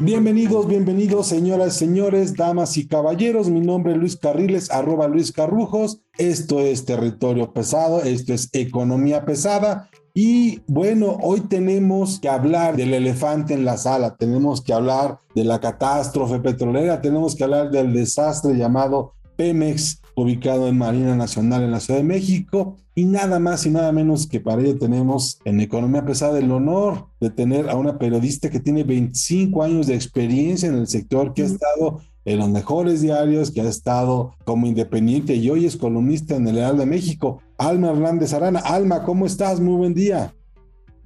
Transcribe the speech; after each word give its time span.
Bienvenidos, 0.00 0.66
bienvenidos, 0.68 1.28
señoras, 1.28 1.76
señores, 1.76 2.34
damas 2.34 2.76
y 2.76 2.86
caballeros. 2.86 3.48
Mi 3.48 3.60
nombre 3.60 3.92
es 3.92 3.98
Luis 3.98 4.16
Carriles, 4.16 4.70
arroba 4.70 5.08
Luis 5.08 5.32
Carrujos. 5.32 6.02
Esto 6.18 6.60
es 6.60 6.84
Territorio 6.84 7.52
Pesado, 7.52 8.02
esto 8.02 8.34
es 8.34 8.50
Economía 8.52 9.24
Pesada. 9.24 9.88
Y 10.12 10.60
bueno, 10.66 11.16
hoy 11.22 11.40
tenemos 11.40 12.20
que 12.20 12.28
hablar 12.28 12.76
del 12.76 12.92
elefante 12.92 13.54
en 13.54 13.64
la 13.64 13.76
sala, 13.76 14.14
tenemos 14.16 14.60
que 14.60 14.72
hablar 14.72 15.18
de 15.34 15.44
la 15.44 15.58
catástrofe 15.58 16.38
petrolera, 16.38 17.00
tenemos 17.00 17.34
que 17.34 17.44
hablar 17.44 17.70
del 17.70 17.92
desastre 17.92 18.54
llamado 18.54 19.14
Pemex, 19.36 20.02
ubicado 20.14 20.68
en 20.68 20.78
Marina 20.78 21.16
Nacional 21.16 21.62
en 21.62 21.70
la 21.70 21.80
Ciudad 21.80 22.00
de 22.00 22.04
México. 22.04 22.76
Y 22.94 23.06
nada 23.06 23.38
más 23.40 23.66
y 23.66 23.70
nada 23.70 23.90
menos 23.92 24.26
que 24.26 24.40
para 24.40 24.62
ello 24.62 24.78
tenemos 24.78 25.40
en 25.44 25.60
Economía 25.60 26.04
Pesada 26.04 26.38
el 26.38 26.50
honor 26.52 27.08
de 27.20 27.30
tener 27.30 27.68
a 27.68 27.74
una 27.74 27.98
periodista 27.98 28.50
que 28.50 28.60
tiene 28.60 28.84
25 28.84 29.62
años 29.62 29.86
de 29.86 29.94
experiencia 29.94 30.68
en 30.68 30.76
el 30.76 30.86
sector, 30.86 31.34
que 31.34 31.42
ha 31.42 31.46
estado 31.46 32.00
en 32.24 32.38
los 32.38 32.48
mejores 32.48 33.00
diarios, 33.00 33.50
que 33.50 33.60
ha 33.60 33.68
estado 33.68 34.34
como 34.44 34.66
independiente 34.66 35.34
y 35.34 35.50
hoy 35.50 35.66
es 35.66 35.76
columnista 35.76 36.36
en 36.36 36.46
el 36.48 36.56
Real 36.56 36.78
de 36.78 36.86
México. 36.86 37.42
Alma 37.58 37.90
Hernández 37.90 38.32
Arana. 38.32 38.60
Alma, 38.60 39.04
¿cómo 39.04 39.26
estás? 39.26 39.60
Muy 39.60 39.76
buen 39.76 39.94
día. 39.94 40.32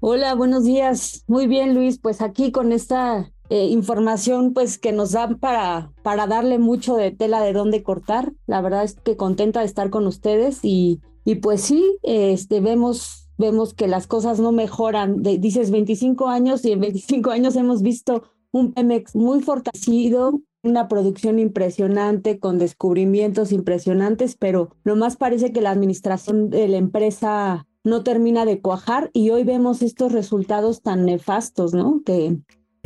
Hola, 0.00 0.34
buenos 0.34 0.64
días. 0.64 1.24
Muy 1.26 1.48
bien, 1.48 1.74
Luis. 1.74 1.98
Pues 1.98 2.20
aquí 2.20 2.52
con 2.52 2.72
esta 2.72 3.32
eh, 3.50 3.66
información 3.66 4.52
pues 4.52 4.78
que 4.78 4.92
nos 4.92 5.12
dan 5.12 5.38
para, 5.38 5.92
para 6.02 6.26
darle 6.26 6.58
mucho 6.58 6.96
de 6.96 7.10
tela 7.10 7.40
de 7.40 7.52
dónde 7.52 7.82
cortar. 7.82 8.32
La 8.46 8.60
verdad 8.60 8.84
es 8.84 8.94
que 8.94 9.16
contenta 9.16 9.60
de 9.60 9.66
estar 9.66 9.90
con 9.90 10.06
ustedes 10.06 10.60
y, 10.62 11.00
y 11.24 11.36
pues 11.36 11.62
sí, 11.62 11.98
este, 12.02 12.60
vemos, 12.60 13.28
vemos 13.38 13.74
que 13.74 13.88
las 13.88 14.06
cosas 14.06 14.38
no 14.40 14.52
mejoran. 14.52 15.22
dices 15.22 15.70
25 15.70 16.28
años 16.28 16.64
y 16.64 16.72
en 16.72 16.80
25 16.80 17.30
años 17.30 17.56
hemos 17.56 17.82
visto 17.82 18.22
un 18.52 18.72
Pemex 18.72 19.14
muy 19.14 19.40
fortalecido, 19.40 20.40
una 20.62 20.88
producción 20.88 21.38
impresionante, 21.38 22.38
con 22.38 22.58
descubrimientos 22.58 23.52
impresionantes, 23.52 24.36
pero 24.36 24.70
lo 24.84 24.96
más 24.96 25.16
parece 25.16 25.52
que 25.52 25.60
la 25.60 25.70
administración 25.70 26.50
de 26.50 26.68
la 26.68 26.76
empresa 26.76 27.66
no 27.84 28.02
termina 28.02 28.44
de 28.44 28.60
cuajar 28.60 29.10
y 29.12 29.30
hoy 29.30 29.44
vemos 29.44 29.82
estos 29.82 30.12
resultados 30.12 30.82
tan 30.82 31.04
nefastos, 31.04 31.74
¿no? 31.74 32.02
Que 32.04 32.38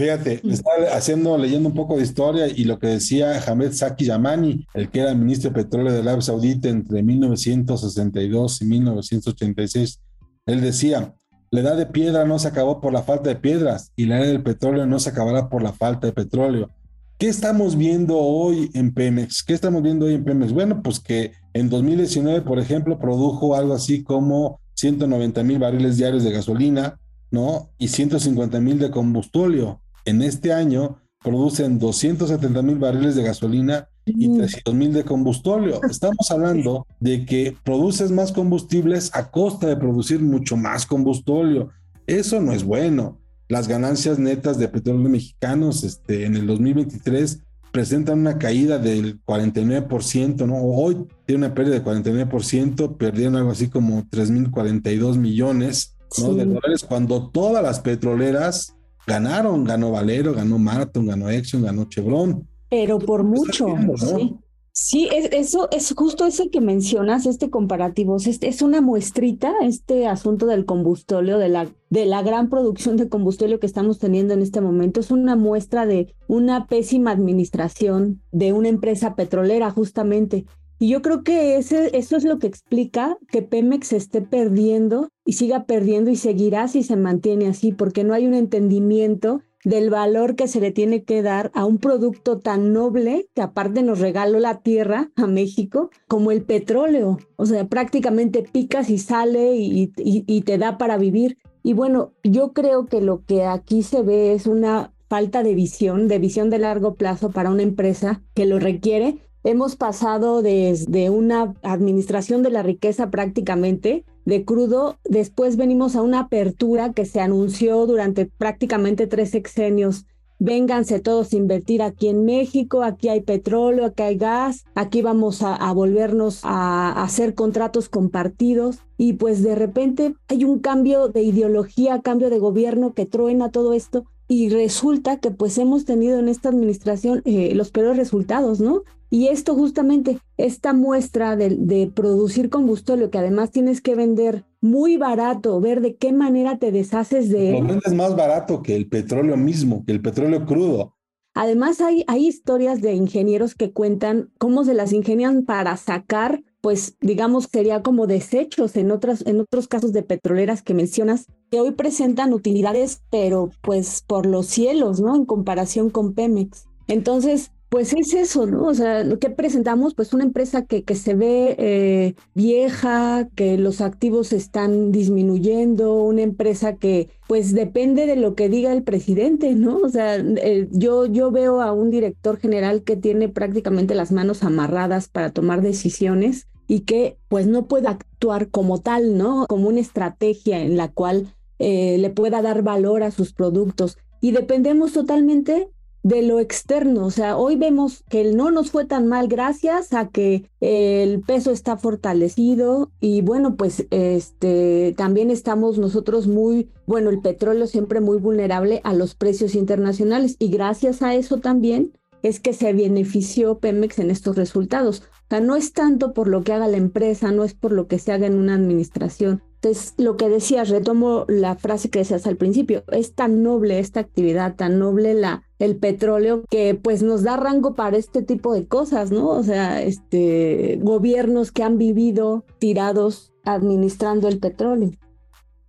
Fíjate, 0.02 0.40
estaba 0.48 0.96
haciendo, 0.96 1.38
leyendo 1.38 1.68
un 1.68 1.76
poco 1.76 1.96
de 1.96 2.02
historia 2.02 2.48
y 2.48 2.64
lo 2.64 2.80
que 2.80 2.88
decía 2.88 3.40
Hamed 3.46 3.72
Saki 3.72 4.06
Yamani, 4.06 4.66
el 4.74 4.90
que 4.90 4.98
era 4.98 5.14
ministro 5.14 5.50
de 5.50 5.62
Petróleo 5.62 5.92
de 5.92 6.00
Arabia 6.00 6.22
Saudita 6.22 6.68
entre 6.68 7.04
1962 7.04 8.62
y 8.62 8.64
1986. 8.64 10.00
Él 10.46 10.60
decía, 10.60 11.14
la 11.52 11.60
edad 11.60 11.76
de 11.76 11.86
piedra 11.86 12.24
no 12.24 12.40
se 12.40 12.48
acabó 12.48 12.80
por 12.80 12.92
la 12.92 13.04
falta 13.04 13.28
de 13.28 13.36
piedras 13.36 13.92
y 13.94 14.06
la 14.06 14.18
edad 14.18 14.26
del 14.26 14.42
petróleo 14.42 14.86
no 14.86 14.98
se 14.98 15.10
acabará 15.10 15.48
por 15.48 15.62
la 15.62 15.72
falta 15.72 16.08
de 16.08 16.12
petróleo. 16.12 16.70
¿Qué 17.16 17.28
estamos 17.28 17.76
viendo 17.76 18.18
hoy 18.18 18.72
en 18.74 18.92
Pemex? 18.92 19.44
¿Qué 19.44 19.54
estamos 19.54 19.84
viendo 19.84 20.06
hoy 20.06 20.14
en 20.14 20.24
Pemex? 20.24 20.50
Bueno, 20.50 20.82
pues 20.82 20.98
que 20.98 21.30
en 21.52 21.70
2019, 21.70 22.40
por 22.40 22.58
ejemplo, 22.58 22.98
produjo 22.98 23.54
algo 23.54 23.72
así 23.72 24.02
como 24.02 24.58
190 24.74 25.44
mil 25.44 25.60
barriles 25.60 25.96
diarios 25.96 26.24
de 26.24 26.32
gasolina, 26.32 26.98
¿no? 27.30 27.70
Y 27.78 27.86
150 27.86 28.60
mil 28.60 28.80
de 28.80 28.90
combustible 28.90 29.76
en 30.04 30.22
este 30.22 30.52
año 30.52 30.98
producen 31.22 31.78
270 31.78 32.62
mil 32.62 32.78
barriles 32.78 33.14
de 33.14 33.22
gasolina 33.22 33.88
y 34.04 34.36
300 34.36 34.74
mil 34.74 34.92
de 34.92 35.04
combustible. 35.04 35.78
Estamos 35.90 36.30
hablando 36.30 36.86
de 37.00 37.24
que 37.24 37.56
produces 37.64 38.10
más 38.10 38.32
combustibles 38.32 39.10
a 39.14 39.30
costa 39.30 39.68
de 39.68 39.76
producir 39.76 40.20
mucho 40.20 40.56
más 40.56 40.86
combustible. 40.86 41.68
Eso 42.06 42.40
no 42.40 42.52
es 42.52 42.64
bueno. 42.64 43.18
Las 43.48 43.68
ganancias 43.68 44.18
netas 44.18 44.58
de 44.58 44.68
petróleo 44.68 45.08
mexicanos 45.08 45.84
este, 45.84 46.24
en 46.24 46.36
el 46.36 46.46
2023 46.46 47.40
presentan 47.70 48.20
una 48.20 48.38
caída 48.38 48.78
del 48.78 49.22
49%, 49.24 50.46
¿no? 50.46 50.56
Hoy 50.56 51.06
tiene 51.24 51.46
una 51.46 51.54
pérdida 51.54 51.78
de 51.78 51.84
49%, 51.84 52.96
perdieron 52.96 53.36
algo 53.36 53.50
así 53.50 53.68
como 53.68 54.02
3.042 54.04 55.16
millones 55.16 55.96
¿no? 56.18 56.34
de 56.34 56.44
dólares, 56.44 56.84
cuando 56.86 57.30
todas 57.30 57.62
las 57.62 57.80
petroleras 57.80 58.74
ganaron, 59.06 59.64
ganó 59.64 59.90
Valero, 59.90 60.32
ganó 60.34 60.58
Marathon, 60.58 61.06
ganó 61.06 61.28
Exxon, 61.30 61.62
ganó 61.62 61.84
Chevron. 61.84 62.46
Pero 62.68 62.98
por 62.98 63.24
mucho, 63.24 63.66
sí. 63.96 64.36
Sí, 64.74 65.06
es, 65.12 65.28
eso 65.32 65.68
es 65.70 65.92
justo 65.94 66.24
eso 66.24 66.48
que 66.50 66.62
mencionas, 66.62 67.26
este 67.26 67.50
comparativo. 67.50 68.16
Es, 68.16 68.26
es 68.40 68.62
una 68.62 68.80
muestrita, 68.80 69.52
este 69.62 70.06
asunto 70.06 70.46
del 70.46 70.64
combustóleo, 70.64 71.36
de 71.36 71.50
la, 71.50 71.68
de 71.90 72.06
la 72.06 72.22
gran 72.22 72.48
producción 72.48 72.96
de 72.96 73.10
combustóleo 73.10 73.60
que 73.60 73.66
estamos 73.66 73.98
teniendo 73.98 74.32
en 74.32 74.40
este 74.40 74.62
momento. 74.62 75.00
Es 75.00 75.10
una 75.10 75.36
muestra 75.36 75.84
de 75.84 76.14
una 76.26 76.66
pésima 76.68 77.10
administración 77.10 78.22
de 78.32 78.54
una 78.54 78.68
empresa 78.68 79.14
petrolera, 79.14 79.70
justamente. 79.70 80.46
Y 80.82 80.88
yo 80.88 81.00
creo 81.00 81.22
que 81.22 81.58
ese, 81.58 81.96
eso 81.96 82.16
es 82.16 82.24
lo 82.24 82.40
que 82.40 82.48
explica 82.48 83.16
que 83.28 83.40
Pemex 83.40 83.92
esté 83.92 84.20
perdiendo 84.20 85.10
y 85.24 85.34
siga 85.34 85.64
perdiendo 85.64 86.10
y 86.10 86.16
seguirá 86.16 86.66
si 86.66 86.82
se 86.82 86.96
mantiene 86.96 87.46
así, 87.46 87.70
porque 87.70 88.02
no 88.02 88.14
hay 88.14 88.26
un 88.26 88.34
entendimiento 88.34 89.42
del 89.64 89.90
valor 89.90 90.34
que 90.34 90.48
se 90.48 90.60
le 90.60 90.72
tiene 90.72 91.04
que 91.04 91.22
dar 91.22 91.52
a 91.54 91.66
un 91.66 91.78
producto 91.78 92.40
tan 92.40 92.72
noble 92.72 93.28
que 93.32 93.42
aparte 93.42 93.84
nos 93.84 94.00
regaló 94.00 94.40
la 94.40 94.58
tierra 94.58 95.12
a 95.14 95.28
México 95.28 95.90
como 96.08 96.32
el 96.32 96.42
petróleo. 96.42 97.18
O 97.36 97.46
sea, 97.46 97.64
prácticamente 97.68 98.42
picas 98.42 98.90
y 98.90 98.98
sale 98.98 99.54
y, 99.54 99.92
y 99.96 100.40
te 100.40 100.58
da 100.58 100.78
para 100.78 100.98
vivir. 100.98 101.38
Y 101.62 101.74
bueno, 101.74 102.10
yo 102.24 102.52
creo 102.52 102.86
que 102.86 103.00
lo 103.00 103.24
que 103.24 103.44
aquí 103.44 103.84
se 103.84 104.02
ve 104.02 104.32
es 104.32 104.48
una 104.48 104.92
falta 105.08 105.44
de 105.44 105.54
visión, 105.54 106.08
de 106.08 106.18
visión 106.18 106.50
de 106.50 106.58
largo 106.58 106.96
plazo 106.96 107.30
para 107.30 107.50
una 107.50 107.62
empresa 107.62 108.20
que 108.34 108.46
lo 108.46 108.58
requiere, 108.58 109.20
Hemos 109.44 109.74
pasado 109.74 110.40
desde 110.40 111.10
una 111.10 111.54
administración 111.62 112.44
de 112.44 112.50
la 112.50 112.62
riqueza 112.62 113.10
prácticamente 113.10 114.04
de 114.24 114.44
crudo, 114.44 114.98
después 115.04 115.56
venimos 115.56 115.96
a 115.96 116.02
una 116.02 116.20
apertura 116.20 116.92
que 116.92 117.06
se 117.06 117.20
anunció 117.20 117.84
durante 117.86 118.26
prácticamente 118.26 119.08
tres 119.08 119.30
sexenios. 119.30 120.06
Vénganse 120.38 121.00
todos 121.00 121.32
a 121.32 121.36
invertir 121.36 121.82
aquí 121.82 122.08
en 122.08 122.24
México, 122.24 122.84
aquí 122.84 123.08
hay 123.08 123.20
petróleo, 123.20 123.86
aquí 123.86 124.02
hay 124.04 124.16
gas, 124.16 124.64
aquí 124.76 125.02
vamos 125.02 125.42
a, 125.42 125.72
volvernos 125.72 126.40
a, 126.44 126.92
a 126.92 127.02
hacer 127.02 127.34
contratos 127.34 127.88
compartidos 127.88 128.78
y 128.96 129.14
pues 129.14 129.42
de 129.42 129.56
repente 129.56 130.14
hay 130.28 130.44
un 130.44 130.60
cambio 130.60 131.08
de 131.08 131.22
ideología, 131.22 132.00
cambio 132.00 132.30
de 132.30 132.38
gobierno 132.38 132.92
que 132.92 133.06
truena 133.06 133.50
todo 133.50 133.72
esto 133.72 134.04
y 134.28 134.48
resulta 134.48 135.18
que 135.18 135.30
pues 135.30 135.58
hemos 135.58 135.84
tenido 135.84 136.18
en 136.18 136.28
esta 136.28 136.48
administración 136.48 137.22
eh, 137.24 137.54
los 137.54 137.70
peores 137.70 137.96
resultados, 137.96 138.60
¿no? 138.60 138.82
Y 139.12 139.28
esto 139.28 139.54
justamente, 139.54 140.20
esta 140.38 140.72
muestra 140.72 141.36
de, 141.36 141.92
producir 141.94 142.48
combustible 142.48 143.10
que 143.10 143.18
además 143.18 143.50
tienes 143.50 143.82
que 143.82 143.94
vender 143.94 144.46
muy 144.62 144.96
barato, 144.96 145.60
ver 145.60 145.82
de 145.82 145.96
qué 145.96 146.14
manera 146.14 146.56
te 146.56 146.72
deshaces 146.72 147.28
de 147.28 147.50
él. 147.50 147.62
Lo 147.62 147.68
vendes 147.68 147.92
más 147.92 148.16
barato 148.16 148.62
que 148.62 148.74
el 148.74 148.88
petróleo 148.88 149.36
mismo, 149.36 149.84
que 149.84 149.92
el 149.92 150.00
petróleo 150.00 150.46
crudo. 150.46 150.96
Además 151.34 151.82
hay, 151.82 152.04
hay 152.06 152.26
historias 152.26 152.80
de 152.80 152.94
ingenieros 152.94 153.54
que 153.54 153.70
cuentan 153.70 154.30
cómo 154.38 154.64
se 154.64 154.72
las 154.72 154.94
ingenian 154.94 155.44
para 155.44 155.76
sacar 155.76 156.42
pues 156.62 156.96
digamos 157.00 157.48
sería 157.52 157.82
como 157.82 158.06
desechos 158.06 158.76
en 158.76 158.92
otras 158.92 159.26
en 159.26 159.40
otros 159.40 159.66
casos 159.66 159.92
de 159.92 160.04
petroleras 160.04 160.62
que 160.62 160.74
mencionas 160.74 161.26
que 161.50 161.60
hoy 161.60 161.72
presentan 161.72 162.32
utilidades 162.32 163.02
pero 163.10 163.50
pues 163.62 164.04
por 164.06 164.24
los 164.24 164.46
cielos, 164.46 165.00
¿no? 165.00 165.16
En 165.16 165.26
comparación 165.26 165.90
con 165.90 166.14
Pemex. 166.14 166.66
Entonces, 166.86 167.50
Pues 167.72 167.94
es 167.94 168.12
eso, 168.12 168.44
¿no? 168.44 168.66
O 168.66 168.74
sea, 168.74 169.02
lo 169.02 169.18
que 169.18 169.30
presentamos, 169.30 169.94
pues 169.94 170.12
una 170.12 170.24
empresa 170.24 170.66
que, 170.66 170.84
que 170.84 170.94
se 170.94 171.14
ve 171.14 171.56
eh, 171.58 172.14
vieja, 172.34 173.30
que 173.34 173.56
los 173.56 173.80
activos 173.80 174.34
están 174.34 174.92
disminuyendo, 174.92 175.94
una 175.94 176.20
empresa 176.20 176.76
que 176.76 177.08
pues 177.26 177.54
depende 177.54 178.04
de 178.04 178.16
lo 178.16 178.34
que 178.34 178.50
diga 178.50 178.74
el 178.74 178.82
presidente, 178.82 179.54
¿no? 179.54 179.78
O 179.78 179.88
sea, 179.88 180.16
eh, 180.16 180.68
yo, 180.70 181.06
yo 181.06 181.30
veo 181.30 181.62
a 181.62 181.72
un 181.72 181.90
director 181.90 182.38
general 182.38 182.82
que 182.82 182.98
tiene 182.98 183.30
prácticamente 183.30 183.94
las 183.94 184.12
manos 184.12 184.42
amarradas 184.42 185.08
para 185.08 185.30
tomar 185.30 185.62
decisiones 185.62 186.48
y 186.68 186.80
que 186.80 187.16
pues 187.28 187.46
no 187.46 187.68
puede 187.68 187.88
actuar 187.88 188.50
como 188.50 188.82
tal, 188.82 189.16
¿no? 189.16 189.46
Como 189.48 189.68
una 189.68 189.80
estrategia 189.80 190.60
en 190.60 190.76
la 190.76 190.88
cual 190.88 191.34
eh, 191.58 191.96
le 191.96 192.10
pueda 192.10 192.42
dar 192.42 192.62
valor 192.62 193.02
a 193.02 193.10
sus 193.12 193.32
productos. 193.32 193.96
Y 194.20 194.32
dependemos 194.32 194.92
totalmente 194.92 195.70
de 196.02 196.22
lo 196.22 196.40
externo. 196.40 197.06
O 197.06 197.10
sea, 197.10 197.36
hoy 197.36 197.56
vemos 197.56 198.04
que 198.08 198.20
el 198.20 198.36
no 198.36 198.50
nos 198.50 198.70
fue 198.70 198.84
tan 198.84 199.06
mal 199.06 199.28
gracias 199.28 199.92
a 199.92 200.08
que 200.08 200.50
el 200.60 201.20
peso 201.20 201.50
está 201.50 201.76
fortalecido 201.76 202.90
y 203.00 203.22
bueno, 203.22 203.56
pues 203.56 203.86
este 203.90 204.94
también 204.96 205.30
estamos 205.30 205.78
nosotros 205.78 206.26
muy, 206.26 206.70
bueno, 206.86 207.10
el 207.10 207.20
petróleo 207.20 207.66
siempre 207.66 208.00
muy 208.00 208.18
vulnerable 208.18 208.80
a 208.84 208.94
los 208.94 209.14
precios 209.14 209.54
internacionales 209.54 210.36
y 210.38 210.48
gracias 210.48 211.02
a 211.02 211.14
eso 211.14 211.38
también 211.38 211.92
es 212.22 212.38
que 212.40 212.52
se 212.52 212.72
benefició 212.72 213.58
Pemex 213.58 213.98
en 213.98 214.10
estos 214.10 214.36
resultados. 214.36 215.00
O 215.00 215.28
sea, 215.30 215.40
no 215.40 215.56
es 215.56 215.72
tanto 215.72 216.12
por 216.12 216.28
lo 216.28 216.42
que 216.42 216.52
haga 216.52 216.68
la 216.68 216.76
empresa, 216.76 217.32
no 217.32 217.42
es 217.44 217.54
por 217.54 217.72
lo 217.72 217.86
que 217.86 217.98
se 217.98 218.12
haga 218.12 218.26
en 218.26 218.36
una 218.36 218.54
administración, 218.54 219.42
entonces, 219.62 219.94
lo 219.96 220.16
que 220.16 220.28
decías, 220.28 220.70
retomo 220.70 221.24
la 221.28 221.54
frase 221.54 221.88
que 221.88 222.00
decías 222.00 222.26
al 222.26 222.36
principio, 222.36 222.82
es 222.90 223.14
tan 223.14 223.44
noble 223.44 223.78
esta 223.78 224.00
actividad, 224.00 224.56
tan 224.56 224.80
noble 224.80 225.14
la, 225.14 225.44
el 225.60 225.76
petróleo, 225.76 226.42
que 226.50 226.74
pues 226.74 227.04
nos 227.04 227.22
da 227.22 227.36
rango 227.36 227.76
para 227.76 227.96
este 227.96 228.22
tipo 228.22 228.52
de 228.54 228.66
cosas, 228.66 229.12
¿no? 229.12 229.28
O 229.28 229.44
sea, 229.44 229.80
este, 229.80 230.80
gobiernos 230.82 231.52
que 231.52 231.62
han 231.62 231.78
vivido 231.78 232.44
tirados 232.58 233.32
administrando 233.44 234.26
el 234.26 234.40
petróleo. 234.40 234.90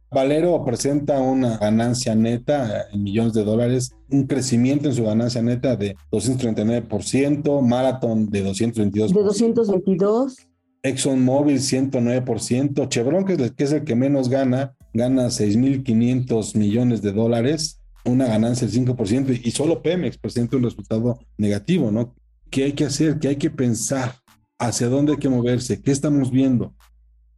Valero 0.09 0.63
presenta 0.65 1.19
una 1.21 1.57
ganancia 1.57 2.15
neta 2.15 2.87
en 2.91 3.03
millones 3.03 3.33
de 3.33 3.43
dólares, 3.43 3.91
un 4.09 4.25
crecimiento 4.25 4.89
en 4.89 4.95
su 4.95 5.03
ganancia 5.03 5.43
neta 5.43 5.75
de 5.75 5.95
239%, 6.11 7.61
Marathon 7.61 8.27
de 8.31 8.43
222%. 8.43 9.13
De 9.13 9.23
222. 9.23 10.47
ExxonMobil 10.83 11.59
109%, 11.59 12.89
Chevron, 12.89 13.25
que 13.25 13.33
es, 13.57 13.71
el, 13.71 13.85
que 13.85 13.95
menos 13.95 14.27
gana, 14.27 14.75
gana 14.93 15.27
6.500 15.27 16.57
millones 16.57 17.01
de 17.01 17.13
dólares, 17.13 17.79
una 18.03 18.27
ganancia 18.27 18.67
del 18.67 18.85
5%, 18.85 19.41
y 19.43 19.51
solo 19.51 19.81
Pemex 19.81 20.17
presenta 20.17 20.57
un 20.57 20.63
resultado 20.63 21.19
negativo, 21.37 21.89
¿no? 21.89 22.13
¿Qué 22.49 22.65
hay 22.65 22.73
que 22.73 22.85
hacer? 22.85 23.17
¿Qué 23.17 23.29
hay 23.29 23.37
que 23.37 23.49
pensar? 23.49 24.15
¿Hacia 24.59 24.89
dónde 24.89 25.13
hay 25.13 25.17
que 25.19 25.29
moverse? 25.29 25.81
¿Qué 25.81 25.91
estamos 25.91 26.29
viendo? 26.29 26.75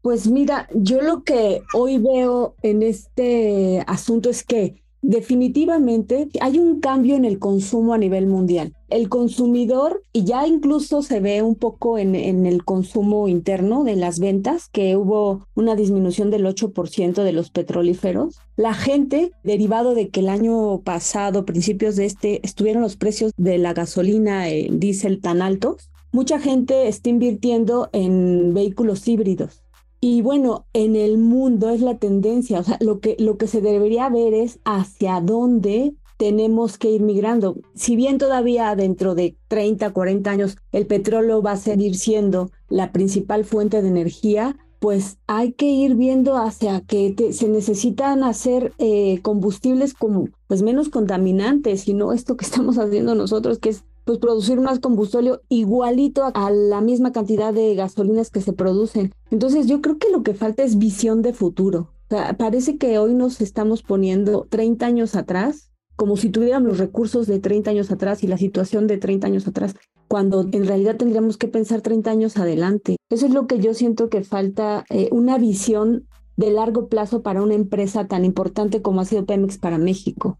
Pues 0.01 0.27
mira, 0.27 0.67
yo 0.73 1.01
lo 1.01 1.23
que 1.23 1.61
hoy 1.73 1.99
veo 1.99 2.55
en 2.63 2.83
este 2.83 3.83
asunto 3.87 4.29
es 4.29 4.43
que 4.43 4.83
definitivamente 5.05 6.27
hay 6.41 6.57
un 6.57 6.79
cambio 6.79 7.15
en 7.15 7.25
el 7.25 7.37
consumo 7.37 7.93
a 7.93 7.97
nivel 7.97 8.25
mundial. 8.25 8.73
El 8.89 9.07
consumidor, 9.07 10.03
y 10.13 10.23
ya 10.23 10.47
incluso 10.47 11.01
se 11.01 11.19
ve 11.19 11.41
un 11.43 11.55
poco 11.55 11.97
en, 11.97 12.15
el 12.15 12.63
consumo 12.63 13.27
interno 13.27 13.83
de 13.83 13.95
las 13.95 14.19
ventas, 14.19 14.67
que 14.71 14.97
hubo 14.97 15.45
una 15.53 15.75
disminución 15.75 16.31
del 16.31 16.45
8% 16.45 17.23
de 17.23 17.33
los 17.33 17.51
petrolíferos. 17.51 18.39
La 18.55 18.73
gente, 18.73 19.31
derivado 19.43 19.93
de 19.93 20.09
que 20.09 20.21
el 20.21 20.29
año 20.29 20.81
pasado, 20.81 21.45
principios 21.45 21.95
de 21.95 22.05
este, 22.05 22.39
estuvieron 22.43 22.81
los 22.81 22.97
precios 22.97 23.31
de 23.37 23.57
la 23.57 23.73
gasolina, 23.73 24.49
el 24.49 24.79
diésel 24.79 25.21
tan 25.21 25.41
altos, 25.41 25.89
mucha 26.11 26.39
gente 26.39 26.87
está 26.87 27.09
invirtiendo 27.09 27.89
en 27.91 28.53
vehículos 28.53 29.07
híbridos 29.07 29.64
y 30.07 30.21
bueno, 30.21 30.67
en 30.73 30.95
el 30.95 31.17
mundo 31.17 31.71
es 31.71 31.81
la 31.81 31.97
tendencia, 31.97 32.59
o 32.59 32.63
sea, 32.63 32.77
lo 32.79 32.99
que, 32.99 33.15
lo 33.17 33.39
que 33.39 33.47
se 33.47 33.59
debería 33.59 34.07
ver 34.07 34.35
es 34.35 34.59
hacia 34.63 35.19
dónde 35.19 35.95
tenemos 36.17 36.77
que 36.77 36.91
ir 36.91 37.01
migrando. 37.01 37.55
Si 37.73 37.95
bien 37.95 38.19
todavía 38.19 38.75
dentro 38.75 39.15
de 39.15 39.35
30, 39.47 39.91
40 39.93 40.29
años 40.29 40.57
el 40.71 40.85
petróleo 40.85 41.41
va 41.41 41.53
a 41.53 41.57
seguir 41.57 41.95
siendo 41.95 42.51
la 42.69 42.91
principal 42.91 43.45
fuente 43.45 43.81
de 43.81 43.87
energía, 43.87 44.55
pues 44.77 45.17
hay 45.25 45.53
que 45.53 45.71
ir 45.71 45.95
viendo 45.95 46.37
hacia 46.37 46.81
que 46.81 47.15
se 47.33 47.47
necesitan 47.47 48.23
hacer 48.23 48.73
eh, 48.77 49.21
combustibles 49.23 49.95
como 49.95 50.29
pues 50.45 50.61
menos 50.61 50.89
contaminantes 50.89 51.87
y 51.87 51.95
no 51.95 52.13
esto 52.13 52.37
que 52.37 52.45
estamos 52.45 52.77
haciendo 52.77 53.15
nosotros 53.15 53.57
que 53.57 53.69
es 53.69 53.83
pues 54.05 54.19
producir 54.19 54.61
más 54.61 54.79
combustible 54.79 55.39
igualito 55.49 56.23
a 56.33 56.51
la 56.51 56.79
misma 56.79 57.11
cantidad 57.11 57.53
de 57.53 57.75
gasolinas 57.75 58.29
que 58.29 58.41
se 58.41 58.53
producen. 58.53 59.11
Entonces 59.31 59.67
yo 59.67 59.81
creo 59.81 59.97
que 59.97 60.11
lo 60.11 60.23
que 60.23 60.35
falta 60.35 60.63
es 60.63 60.77
visión 60.77 61.21
de 61.21 61.33
futuro. 61.33 61.91
parece 62.37 62.77
que 62.77 62.99
hoy 62.99 63.15
nos 63.15 63.41
estamos 63.41 63.81
poniendo 63.81 64.47
30 64.49 64.85
años 64.85 65.15
atrás, 65.15 65.71
como 65.95 66.17
si 66.17 66.29
tuviéramos 66.29 66.69
los 66.69 66.77
recursos 66.77 67.25
de 67.25 67.39
30 67.39 67.71
años 67.71 67.91
atrás 67.91 68.23
y 68.23 68.27
la 68.27 68.37
situación 68.37 68.85
de 68.85 68.97
30 68.97 69.27
años 69.27 69.47
atrás, 69.47 69.75
cuando 70.07 70.47
en 70.51 70.67
realidad 70.67 70.97
tendríamos 70.97 71.37
que 71.37 71.47
pensar 71.47 71.81
30 71.81 72.11
años 72.11 72.37
adelante. 72.37 72.97
Eso 73.09 73.25
es 73.25 73.33
lo 73.33 73.47
que 73.47 73.59
yo 73.59 73.73
siento 73.73 74.09
que 74.09 74.23
falta, 74.23 74.85
eh, 74.89 75.09
una 75.11 75.37
visión 75.39 76.07
de 76.37 76.51
largo 76.51 76.89
plazo 76.89 77.23
para 77.23 77.41
una 77.41 77.55
empresa 77.55 78.07
tan 78.07 78.25
importante 78.25 78.81
como 78.81 79.01
ha 79.01 79.05
sido 79.05 79.25
Pemex 79.25 79.57
para 79.57 79.77
México. 79.77 80.37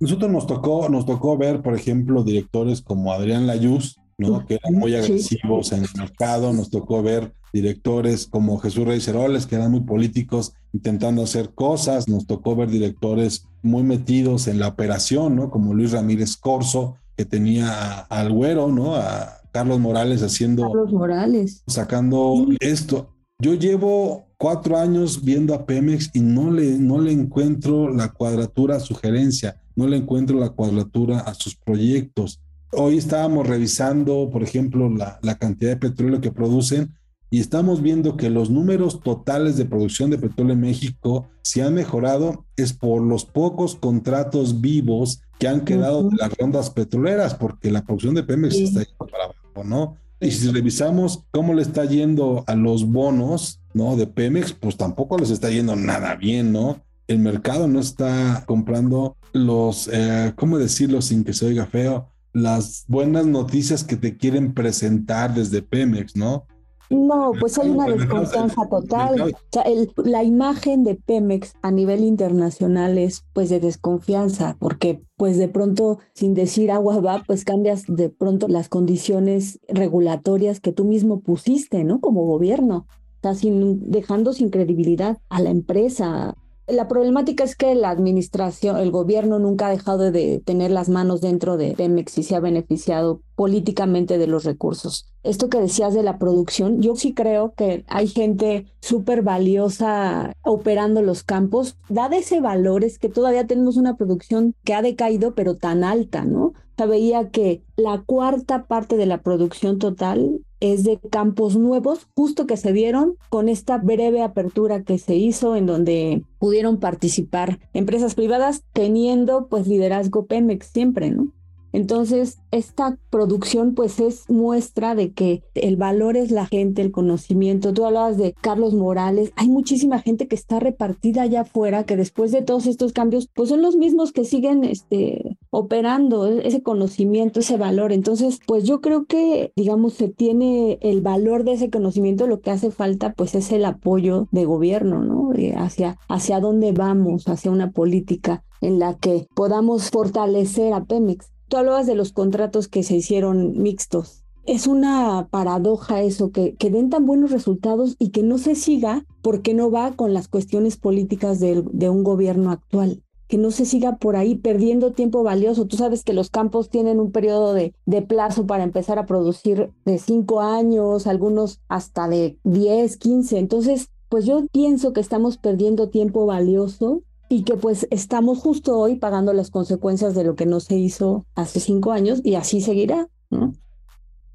Nosotros 0.00 0.30
nos 0.30 0.46
tocó, 0.46 0.88
nos 0.88 1.06
tocó 1.06 1.36
ver, 1.36 1.62
por 1.62 1.74
ejemplo, 1.74 2.24
directores 2.24 2.82
como 2.82 3.12
Adrián 3.12 3.46
Layuz, 3.46 3.96
¿no? 4.18 4.44
que 4.46 4.54
eran 4.54 4.74
muy 4.74 4.94
agresivos 4.94 5.72
en 5.72 5.82
el 5.82 5.88
mercado, 5.96 6.52
nos 6.52 6.70
tocó 6.70 7.02
ver 7.02 7.32
directores 7.52 8.26
como 8.26 8.58
Jesús 8.58 8.84
Reyes 8.84 9.06
Heroles, 9.08 9.46
que 9.46 9.54
eran 9.54 9.70
muy 9.70 9.80
políticos 9.80 10.54
intentando 10.72 11.22
hacer 11.22 11.54
cosas, 11.54 12.08
nos 12.08 12.26
tocó 12.26 12.56
ver 12.56 12.68
directores 12.68 13.46
muy 13.62 13.82
metidos 13.82 14.48
en 14.48 14.58
la 14.58 14.68
operación, 14.68 15.36
¿no? 15.36 15.50
como 15.50 15.74
Luis 15.74 15.92
Ramírez 15.92 16.36
Corso, 16.36 16.96
que 17.16 17.24
tenía 17.24 18.00
al 18.00 18.32
güero, 18.32 18.68
¿no? 18.68 18.96
a 18.96 19.40
Carlos 19.52 19.78
Morales 19.78 20.22
haciendo... 20.22 20.64
Carlos 20.64 20.92
Morales. 20.92 21.62
Sacando 21.68 22.44
esto. 22.58 23.10
Yo 23.38 23.54
llevo 23.54 24.26
cuatro 24.44 24.76
años 24.76 25.24
viendo 25.24 25.54
a 25.54 25.64
Pemex 25.64 26.10
y 26.12 26.20
no 26.20 26.50
le, 26.50 26.78
no 26.78 27.00
le 27.00 27.12
encuentro 27.12 27.88
la 27.88 28.12
cuadratura 28.12 28.76
a 28.76 28.80
su 28.80 28.94
gerencia 28.94 29.56
no 29.74 29.86
le 29.86 29.96
encuentro 29.96 30.38
la 30.38 30.50
cuadratura 30.50 31.20
a 31.20 31.32
sus 31.32 31.56
proyectos. 31.56 32.40
Hoy 32.72 32.98
estábamos 32.98 33.46
revisando, 33.46 34.28
por 34.30 34.42
ejemplo, 34.42 34.90
la, 34.90 35.38
cantidad 35.38 35.70
de 35.70 35.76
petróleo 35.76 36.20
que 36.20 36.30
producen 36.30 36.94
y 37.30 37.40
estamos 37.40 37.80
viendo 37.82 38.18
que 38.18 38.28
los 38.28 38.50
números 38.50 39.00
totales 39.00 39.56
de 39.56 39.64
producción 39.64 40.10
de 40.10 40.18
petróleo 40.18 40.52
en 40.52 40.60
México 40.60 41.26
se 41.42 41.62
han 41.62 41.74
mejorado 41.74 42.44
es 42.56 42.74
por 42.74 43.02
los 43.02 43.24
pocos 43.24 43.76
contratos 43.76 44.60
vivos 44.60 45.22
que 45.38 45.48
han 45.48 45.64
quedado 45.64 46.10
de 46.10 46.16
las 46.16 46.32
rondas 46.36 46.70
petroleras, 46.70 47.34
porque 47.34 47.70
la 47.70 47.82
producción 47.82 48.14
de 48.14 48.22
Pemex 48.22 48.54
está 48.56 48.82
yendo 48.82 49.06
para 49.06 49.24
abajo, 49.24 49.64
¿no? 49.64 49.96
Y 50.20 50.30
si 50.30 50.50
revisamos 50.50 51.24
cómo 51.32 51.54
le 51.54 51.62
está 51.62 51.84
yendo 51.84 52.44
a 52.46 52.54
los 52.54 52.86
bonos, 52.86 53.60
¿no? 53.74 53.96
De 53.96 54.06
Pemex, 54.06 54.52
pues 54.52 54.76
tampoco 54.76 55.18
les 55.18 55.30
está 55.30 55.50
yendo 55.50 55.76
nada 55.76 56.14
bien, 56.14 56.52
¿no? 56.52 56.80
el 57.06 57.18
mercado 57.18 57.68
no 57.68 57.80
está 57.80 58.44
comprando 58.46 59.16
los, 59.32 59.88
eh, 59.92 60.32
¿cómo 60.36 60.58
decirlo 60.58 61.02
sin 61.02 61.24
que 61.24 61.32
se 61.32 61.46
oiga 61.46 61.66
feo? 61.66 62.08
Las 62.32 62.84
buenas 62.88 63.26
noticias 63.26 63.84
que 63.84 63.96
te 63.96 64.16
quieren 64.16 64.54
presentar 64.54 65.34
desde 65.34 65.62
Pemex, 65.62 66.16
¿no? 66.16 66.46
No, 66.90 67.32
pues 67.40 67.58
hay 67.58 67.70
una 67.70 67.86
desconfianza 67.86 68.68
total. 68.68 69.20
O 69.20 69.28
sea, 69.50 69.64
la 69.96 70.22
imagen 70.22 70.84
de 70.84 70.96
Pemex 70.96 71.54
a 71.62 71.70
nivel 71.70 72.04
internacional 72.04 72.98
es 72.98 73.24
pues 73.32 73.48
de 73.48 73.58
desconfianza, 73.58 74.56
porque 74.58 75.02
pues 75.16 75.38
de 75.38 75.48
pronto, 75.48 75.98
sin 76.14 76.34
decir 76.34 76.70
agua 76.70 77.00
va, 77.00 77.22
pues 77.26 77.44
cambias 77.44 77.84
de 77.88 78.10
pronto 78.10 78.48
las 78.48 78.68
condiciones 78.68 79.60
regulatorias 79.66 80.60
que 80.60 80.72
tú 80.72 80.84
mismo 80.84 81.20
pusiste, 81.20 81.84
¿no? 81.84 82.00
Como 82.00 82.24
gobierno. 82.24 82.86
Dejando 83.32 84.32
sin 84.32 84.50
credibilidad 84.50 85.18
a 85.28 85.40
la 85.40 85.50
empresa, 85.50 86.34
la 86.66 86.88
problemática 86.88 87.44
es 87.44 87.56
que 87.56 87.74
la 87.74 87.90
administración, 87.90 88.78
el 88.78 88.90
gobierno 88.90 89.38
nunca 89.38 89.66
ha 89.66 89.70
dejado 89.70 90.10
de 90.10 90.40
tener 90.44 90.70
las 90.70 90.88
manos 90.88 91.20
dentro 91.20 91.58
de 91.58 91.74
Pemex 91.76 92.16
y 92.16 92.22
se 92.22 92.36
ha 92.36 92.40
beneficiado 92.40 93.20
políticamente 93.36 94.16
de 94.16 94.26
los 94.26 94.44
recursos. 94.44 95.06
Esto 95.22 95.50
que 95.50 95.60
decías 95.60 95.92
de 95.92 96.02
la 96.02 96.18
producción, 96.18 96.80
yo 96.80 96.96
sí 96.96 97.12
creo 97.12 97.52
que 97.54 97.84
hay 97.88 98.08
gente 98.08 98.66
súper 98.80 99.22
valiosa 99.22 100.32
operando 100.42 101.02
los 101.02 101.22
campos. 101.22 101.76
Dada 101.90 102.16
ese 102.16 102.40
valor 102.40 102.82
es 102.82 102.98
que 102.98 103.10
todavía 103.10 103.46
tenemos 103.46 103.76
una 103.76 103.96
producción 103.96 104.54
que 104.64 104.72
ha 104.72 104.80
decaído, 104.80 105.34
pero 105.34 105.56
tan 105.56 105.84
alta, 105.84 106.24
¿no? 106.24 106.54
O 106.78 106.88
veía 106.88 107.28
que 107.28 107.62
la 107.76 108.02
cuarta 108.04 108.64
parte 108.64 108.96
de 108.96 109.06
la 109.06 109.22
producción 109.22 109.78
total 109.78 110.40
es 110.72 110.82
de 110.82 110.98
campos 111.10 111.56
nuevos, 111.56 112.08
justo 112.16 112.46
que 112.46 112.56
se 112.56 112.72
dieron 112.72 113.16
con 113.28 113.50
esta 113.50 113.76
breve 113.76 114.22
apertura 114.22 114.82
que 114.82 114.96
se 114.98 115.14
hizo 115.14 115.56
en 115.56 115.66
donde 115.66 116.22
pudieron 116.38 116.78
participar 116.78 117.58
empresas 117.74 118.14
privadas 118.14 118.62
teniendo 118.72 119.48
pues 119.48 119.66
liderazgo 119.66 120.24
Pemex 120.24 120.66
siempre, 120.68 121.10
¿no? 121.10 121.32
Entonces, 121.74 122.38
esta 122.52 122.96
producción 123.10 123.74
pues 123.74 123.98
es 123.98 124.30
muestra 124.30 124.94
de 124.94 125.12
que 125.12 125.42
el 125.54 125.76
valor 125.76 126.16
es 126.16 126.30
la 126.30 126.46
gente, 126.46 126.82
el 126.82 126.92
conocimiento. 126.92 127.74
Tú 127.74 127.84
hablabas 127.84 128.16
de 128.16 128.32
Carlos 128.32 128.74
Morales, 128.74 129.32
hay 129.34 129.48
muchísima 129.48 129.98
gente 129.98 130.28
que 130.28 130.36
está 130.36 130.60
repartida 130.60 131.22
allá 131.22 131.40
afuera, 131.40 131.84
que 131.84 131.96
después 131.96 132.30
de 132.30 132.42
todos 132.42 132.66
estos 132.66 132.92
cambios, 132.92 133.28
pues 133.34 133.48
son 133.48 133.60
los 133.60 133.74
mismos 133.74 134.12
que 134.12 134.24
siguen 134.24 134.62
este, 134.62 135.33
operando 135.54 136.26
e-, 136.26 136.46
ese 136.46 136.62
conocimiento, 136.62 137.40
ese 137.40 137.56
valor. 137.56 137.92
Entonces, 137.92 138.40
pues 138.44 138.64
yo 138.64 138.80
creo 138.80 139.06
que, 139.06 139.52
digamos, 139.56 139.94
se 139.94 140.08
tiene 140.08 140.78
el 140.82 141.00
valor 141.00 141.44
de 141.44 141.52
ese 141.52 141.70
conocimiento, 141.70 142.26
lo 142.26 142.40
que 142.40 142.50
hace 142.50 142.70
falta 142.70 143.12
pues 143.12 143.34
es 143.34 143.52
el 143.52 143.64
apoyo 143.64 144.26
de 144.32 144.44
gobierno, 144.44 145.02
¿no? 145.02 145.30
hacia, 145.56 145.96
hacia 146.08 146.40
dónde 146.40 146.72
vamos, 146.72 147.28
hacia 147.28 147.50
una 147.50 147.70
política 147.70 148.44
en 148.60 148.78
la 148.78 148.94
que 148.94 149.26
podamos 149.34 149.90
fortalecer 149.90 150.72
a 150.72 150.84
Pemex. 150.84 151.30
Tú 151.48 151.56
hablabas 151.56 151.86
de 151.86 151.94
los 151.94 152.12
contratos 152.12 152.68
que 152.68 152.82
se 152.82 152.96
hicieron 152.96 153.62
mixtos. 153.62 154.24
Es 154.46 154.66
una 154.66 155.28
paradoja 155.30 156.02
eso, 156.02 156.30
que, 156.30 156.54
que 156.56 156.70
den 156.70 156.90
tan 156.90 157.06
buenos 157.06 157.30
resultados 157.30 157.96
y 157.98 158.10
que 158.10 158.22
no 158.22 158.38
se 158.38 158.54
siga 158.54 159.04
porque 159.22 159.54
no 159.54 159.70
va 159.70 159.92
con 159.92 160.12
las 160.12 160.28
cuestiones 160.28 160.76
políticas 160.76 161.40
de, 161.40 161.64
de 161.72 161.88
un 161.88 162.02
gobierno 162.02 162.50
actual 162.50 163.03
que 163.28 163.38
no 163.38 163.50
se 163.50 163.64
siga 163.64 163.96
por 163.96 164.16
ahí 164.16 164.34
perdiendo 164.34 164.92
tiempo 164.92 165.22
valioso. 165.22 165.66
Tú 165.66 165.76
sabes 165.76 166.04
que 166.04 166.12
los 166.12 166.30
campos 166.30 166.68
tienen 166.68 167.00
un 167.00 167.12
periodo 167.12 167.54
de, 167.54 167.74
de, 167.86 168.02
plazo 168.02 168.46
para 168.46 168.64
empezar 168.64 168.98
a 168.98 169.06
producir 169.06 169.70
de 169.84 169.98
cinco 169.98 170.40
años, 170.40 171.06
algunos 171.06 171.60
hasta 171.68 172.08
de 172.08 172.38
10, 172.44 172.96
15. 172.96 173.38
Entonces, 173.38 173.88
pues 174.08 174.26
yo 174.26 174.46
pienso 174.52 174.92
que 174.92 175.00
estamos 175.00 175.38
perdiendo 175.38 175.88
tiempo 175.88 176.26
valioso 176.26 177.02
y 177.28 177.42
que 177.42 177.56
pues 177.56 177.86
estamos 177.90 178.38
justo 178.38 178.78
hoy 178.78 178.96
pagando 178.96 179.32
las 179.32 179.50
consecuencias 179.50 180.14
de 180.14 180.24
lo 180.24 180.34
que 180.34 180.46
no 180.46 180.60
se 180.60 180.76
hizo 180.76 181.26
hace 181.34 181.60
cinco 181.60 181.92
años 181.92 182.20
y 182.22 182.34
así 182.34 182.60
seguirá. 182.60 183.08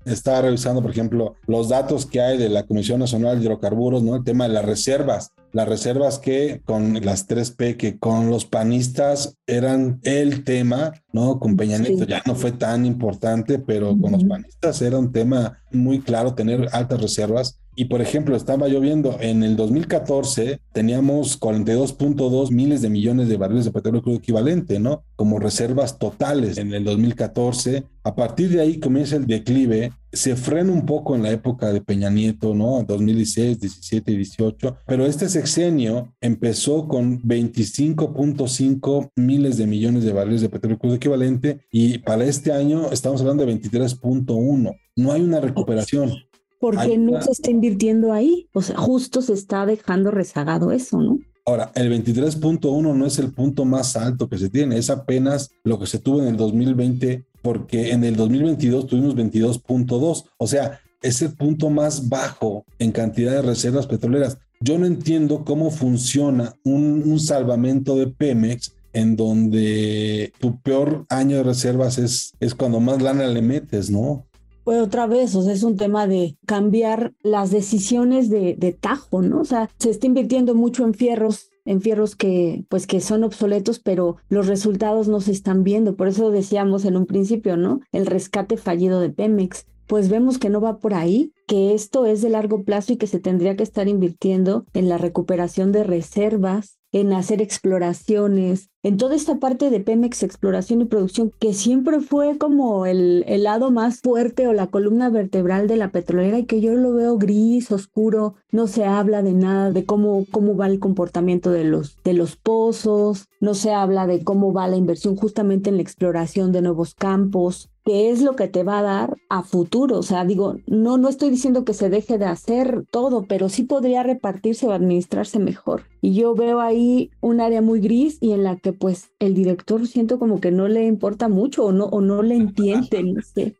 Estaba 0.06 0.42
revisando, 0.42 0.82
por 0.82 0.92
ejemplo, 0.92 1.36
los 1.46 1.70
datos 1.70 2.06
que 2.06 2.22
hay 2.22 2.38
de 2.38 2.50
la 2.50 2.64
Comisión 2.64 3.00
Nacional 3.00 3.38
de 3.38 3.46
Hidrocarburos, 3.46 4.02
¿no? 4.02 4.16
El 4.16 4.24
tema 4.24 4.48
de 4.48 4.54
las 4.54 4.66
reservas. 4.66 5.32
Las 5.52 5.68
reservas 5.68 6.20
que 6.20 6.62
con 6.66 6.94
las 7.06 7.28
3P, 7.28 7.78
que 7.78 7.98
con 7.98 8.30
los 8.30 8.46
panistas 8.46 9.38
eran 9.48 10.00
el 10.04 10.44
tema, 10.44 10.94
¿no? 11.12 11.40
Con 11.40 11.58
Peña 11.58 11.78
Nieto 11.78 12.06
ya 12.06 12.22
no 12.26 12.36
fue 12.36 12.52
tan 12.52 12.86
importante, 12.86 13.60
pero 13.60 13.98
con 13.98 14.12
los 14.12 14.24
panistas 14.24 14.82
era 14.82 15.00
un 15.00 15.12
tema 15.12 15.60
muy 15.72 16.00
claro 16.00 16.36
tener 16.36 16.70
altas 16.72 17.02
reservas 17.02 17.60
y 17.80 17.86
por 17.86 18.02
ejemplo, 18.02 18.36
estaba 18.36 18.68
lloviendo 18.68 19.16
en 19.22 19.42
el 19.42 19.56
2014, 19.56 20.60
teníamos 20.74 21.40
42.2 21.40 22.52
miles 22.52 22.82
de 22.82 22.90
millones 22.90 23.30
de 23.30 23.38
barriles 23.38 23.64
de 23.64 23.72
petróleo 23.72 24.02
crudo 24.02 24.18
equivalente, 24.18 24.82
¿no? 24.82 25.06
Como 25.16 25.40
reservas 25.40 25.98
totales 25.98 26.58
en 26.58 26.74
el 26.74 26.84
2014. 26.84 27.86
A 28.04 28.16
partir 28.16 28.50
de 28.50 28.60
ahí 28.60 28.82
comienza 28.82 29.16
el 29.16 29.28
declive, 29.28 29.94
se 30.12 30.36
frena 30.36 30.72
un 30.72 30.86
poco 30.86 31.16
en 31.16 31.24
la 31.24 31.32
época 31.32 31.72
de 31.72 31.82
Peña 31.82 32.10
Nieto, 32.10 32.54
¿no? 32.54 32.84
2016, 32.84 33.60
17 33.60 34.12
y 34.12 34.18
18, 34.18 34.78
pero 34.88 35.06
este 35.06 35.30
sexenio 35.30 36.14
empezó 36.22 36.88
con 36.88 37.22
25.5 37.24 39.12
miles 39.16 39.58
de 39.58 39.68
millones 39.68 40.04
de 40.04 40.14
barriles 40.14 40.42
de 40.42 40.50
petróleo 40.50 40.80
crudo 40.80 40.96
equivalente 40.96 41.62
y 41.72 42.00
para 42.00 42.26
este 42.26 42.52
año 42.52 42.92
estamos 42.92 43.22
hablando 43.22 43.46
de 43.46 43.54
23.1. 43.54 44.76
No 44.96 45.12
hay 45.12 45.22
una 45.22 45.40
recuperación 45.40 46.12
porque 46.60 46.98
no 46.98 47.22
se 47.22 47.32
está 47.32 47.52
invirtiendo 47.52 48.12
ahí. 48.14 48.48
O 48.54 48.62
sea, 48.62 48.78
justo 48.78 49.22
se 49.22 49.34
está 49.34 49.66
dejando 49.66 50.12
rezagado 50.12 50.72
eso, 50.72 51.02
¿no? 51.02 51.20
Ahora, 51.46 51.72
el 51.74 51.92
23.1 51.92 52.96
no 52.96 53.06
es 53.08 53.18
el 53.18 53.34
punto 53.34 53.66
más 53.66 53.96
alto 53.96 54.30
que 54.30 54.38
se 54.38 54.50
tiene, 54.50 54.78
es 54.78 54.92
apenas 54.92 55.50
lo 55.64 55.80
que 55.80 55.88
se 55.88 55.98
tuvo 55.98 56.22
en 56.22 56.28
el 56.28 56.38
2020, 56.38 57.26
porque 57.42 57.92
en 57.92 58.04
el 58.04 58.16
2022 58.16 58.88
tuvimos 58.88 59.16
22.2, 59.16 60.26
o 60.38 60.48
sea, 60.48 60.80
es 61.02 61.22
el 61.22 61.34
punto 61.34 61.70
más 61.70 62.10
bajo 62.10 62.66
en 62.78 62.92
cantidad 62.92 63.32
de 63.34 63.42
reservas 63.42 63.88
petroleras. 63.88 64.38
Yo 64.60 64.78
no 64.78 64.86
entiendo 64.86 65.46
cómo 65.46 65.72
funciona 65.72 66.54
un, 66.66 67.20
salvamento 67.20 67.96
de 67.96 68.08
Pemex 68.08 68.76
en 68.92 69.16
donde 69.16 70.34
tu 70.40 70.60
peor 70.60 71.06
año 71.10 71.38
de 71.38 71.44
reservas 71.44 71.98
es, 71.98 72.34
es 72.40 72.56
cuando 72.56 72.80
más 72.80 73.02
lana 73.02 73.28
le 73.28 73.42
metes, 73.42 73.90
¿no? 73.90 74.26
Pues 74.66 74.82
otra 74.82 75.08
vez, 75.08 75.34
o 75.36 75.42
sea, 75.42 75.54
es 75.54 75.64
un 75.64 75.78
tema 75.78 76.08
de 76.08 76.38
cambiar 76.46 77.14
las 77.24 77.52
decisiones 77.52 78.30
de, 78.30 78.56
de 78.58 78.74
tajo, 78.74 79.22
¿no? 79.22 79.42
O 79.42 79.46
sea, 79.46 79.70
se 79.80 79.90
está 79.90 80.08
invirtiendo 80.08 80.54
mucho 80.54 80.84
en 80.84 80.94
fierros 80.94 81.50
en 81.70 81.82
fierros 81.82 82.16
que 82.16 82.66
pues 82.68 82.88
que 82.88 83.00
son 83.00 83.24
obsoletos, 83.24 83.78
pero 83.78 84.18
los 84.28 84.48
resultados 84.48 85.08
no 85.08 85.22
se 85.22 85.32
están 85.32 85.64
viendo. 85.64 85.96
Por 85.96 86.08
eso 86.08 86.32
decíamos 86.32 86.84
en 86.84 86.98
un 86.98 87.06
principio, 87.06 87.58
¿no? 87.58 87.82
El 87.92 88.08
rescate 88.08 88.58
fallido 88.58 89.00
de 89.00 89.12
Pemex. 89.12 89.68
Pues 89.86 90.10
vemos 90.10 90.40
que 90.40 90.50
no 90.50 90.62
va 90.62 90.80
por 90.80 90.96
ahí, 90.96 91.32
que 91.48 91.76
esto 91.76 92.08
es 92.08 92.24
de 92.24 92.30
largo 92.30 92.64
plazo 92.64 92.94
y 92.94 92.98
que 92.98 93.06
se 93.06 93.20
tendría 93.20 93.56
que 93.56 93.62
estar 93.62 93.88
invirtiendo 93.88 94.66
en 94.74 94.90
la 94.90 94.98
recuperación 94.98 95.72
de 95.72 95.84
reservas, 95.84 96.80
en 96.92 97.14
hacer 97.14 97.40
exploraciones, 97.40 98.72
en 98.82 98.98
toda 98.98 99.16
esta 99.16 99.40
parte 99.40 99.70
de 99.70 99.82
Pemex 99.82 100.24
exploración 100.24 100.82
y 100.82 100.86
producción, 100.86 101.32
que 101.38 101.54
siempre 101.54 102.00
fue 102.00 102.38
como 102.38 102.86
el, 102.86 103.26
el, 103.28 103.44
lado 103.44 103.72
más 103.72 104.00
fuerte 104.00 104.48
o 104.48 104.54
la 104.54 104.68
columna 104.68 105.10
vertebral 105.10 105.68
de 105.68 105.76
la 105.76 105.92
petrolera 105.92 106.40
y 106.40 106.46
que 106.46 106.62
yo 106.62 106.74
lo 106.76 106.94
veo 106.94 107.18
gris, 107.18 107.72
oscuro, 107.72 108.36
no 108.52 108.68
se 108.68 108.86
habla 108.86 109.22
de 109.22 109.34
nada, 109.34 109.72
de 109.72 109.86
cómo, 109.86 110.26
cómo 110.32 110.56
va 110.56 110.68
el 110.68 110.80
comportamiento 110.80 111.52
de 111.52 111.66
los, 111.66 111.98
de 112.04 112.14
los 112.14 112.38
pozos, 112.38 113.28
no 113.42 113.54
se 113.54 113.74
habla 113.74 114.08
de 114.08 114.24
cómo 114.24 114.54
va 114.54 114.68
la 114.68 114.78
inversión 114.78 115.16
justamente 115.16 115.70
en 115.70 115.76
la 115.76 115.82
exploración 115.82 116.52
de 116.52 116.62
nuevos 116.62 116.94
campos, 116.94 117.70
que 117.86 118.12
es 118.12 118.22
lo 118.22 118.36
que 118.36 118.48
te 118.48 118.64
va 118.64 118.80
a 118.80 118.84
dar 118.84 119.18
a 119.30 119.44
futuro. 119.44 119.98
O 119.98 120.04
sea, 120.04 120.26
digo, 120.26 120.58
no, 120.68 120.98
no 120.98 121.10
estoy 121.10 121.30
diciendo 121.30 121.64
que 121.64 121.74
se 121.74 121.90
deje 121.90 122.18
de 122.18 122.26
hacer 122.26 122.86
todo, 122.92 123.26
pero 123.28 123.50
sí 123.50 123.64
podría 123.64 124.04
repartirse 124.04 124.68
o 124.68 124.74
administrarse 124.74 125.40
mejor. 125.40 125.84
Y 126.02 126.14
yo 126.14 126.36
veo 126.36 126.60
ahí 126.60 127.12
un 127.22 127.42
área 127.42 127.62
muy 127.62 127.80
gris 127.80 128.18
y 128.22 128.34
en 128.34 128.44
la 128.44 128.58
que 128.58 128.69
pues 128.74 129.10
el 129.20 129.34
director 129.34 129.88
siento 129.88 130.20
como 130.20 130.40
que 130.40 130.52
no 130.52 130.68
le 130.68 130.86
importa 130.86 131.28
mucho 131.28 131.66
o 131.66 131.72
no, 131.72 131.86
o 131.86 132.02
no 132.02 132.24
le 132.24 132.36
entiende, 132.36 133.04
no 133.04 133.22
sé. 133.22 133.56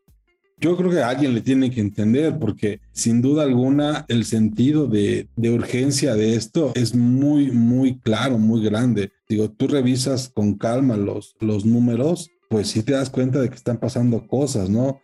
Yo 0.62 0.76
creo 0.76 0.92
que 0.92 1.02
alguien 1.02 1.34
le 1.34 1.42
tiene 1.42 1.72
que 1.72 1.80
entender 1.80 2.38
porque 2.38 2.82
sin 2.92 3.22
duda 3.22 3.44
alguna 3.44 4.06
el 4.10 4.26
sentido 4.26 4.88
de, 4.88 5.30
de, 5.38 5.52
urgencia 5.52 6.16
de 6.16 6.36
esto 6.36 6.74
es 6.76 6.94
muy, 6.96 7.52
muy 7.52 7.98
claro, 8.00 8.38
muy 8.38 8.62
grande. 8.62 9.14
Digo, 9.30 9.50
tú 9.50 9.68
revisas 9.68 10.28
con 10.28 10.56
calma 10.56 10.98
los, 10.98 11.36
los 11.40 11.66
números, 11.66 12.30
pues 12.50 12.68
sí 12.68 12.84
te 12.84 12.92
das 12.92 13.10
cuenta 13.10 13.40
de 13.40 13.50
que 13.50 13.56
están 13.56 13.78
pasando 13.78 14.28
cosas, 14.28 14.70
¿no? 14.70 15.00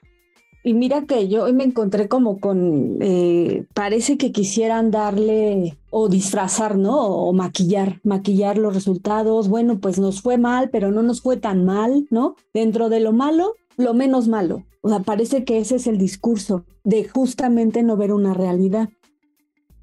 Y 0.65 0.73
mira 0.73 1.05
que 1.05 1.27
yo 1.27 1.43
hoy 1.43 1.53
me 1.53 1.63
encontré 1.63 2.07
como 2.09 2.39
con, 2.39 2.97
eh, 2.99 3.67
parece 3.75 4.17
que 4.17 4.31
quisieran 4.31 4.89
darle 4.89 5.77
o 5.91 6.09
disfrazar, 6.09 6.75
¿no? 6.75 7.05
O, 7.05 7.33
maquillar, 7.33 8.01
maquillar 8.03 8.57
los 8.57 8.73
resultados. 8.73 9.47
Bueno, 9.47 9.79
pues 9.79 9.99
nos 9.99 10.23
fue 10.23 10.39
mal, 10.39 10.71
pero 10.71 10.89
no 10.89 11.03
nos 11.03 11.21
fue 11.21 11.37
tan 11.37 11.65
mal, 11.65 12.07
¿no? 12.09 12.35
Dentro 12.51 12.89
de 12.89 12.99
lo 12.99 13.13
malo, 13.13 13.53
lo 13.77 13.93
menos 13.93 14.27
malo. 14.27 14.63
O 14.81 14.89
sea, 14.89 15.01
parece 15.01 15.45
que 15.45 15.59
ese 15.59 15.75
es 15.75 15.85
el 15.85 15.99
discurso 15.99 16.65
de 16.83 17.07
justamente 17.07 17.83
no 17.83 17.95
ver 17.95 18.11
una 18.11 18.33
realidad. 18.33 18.89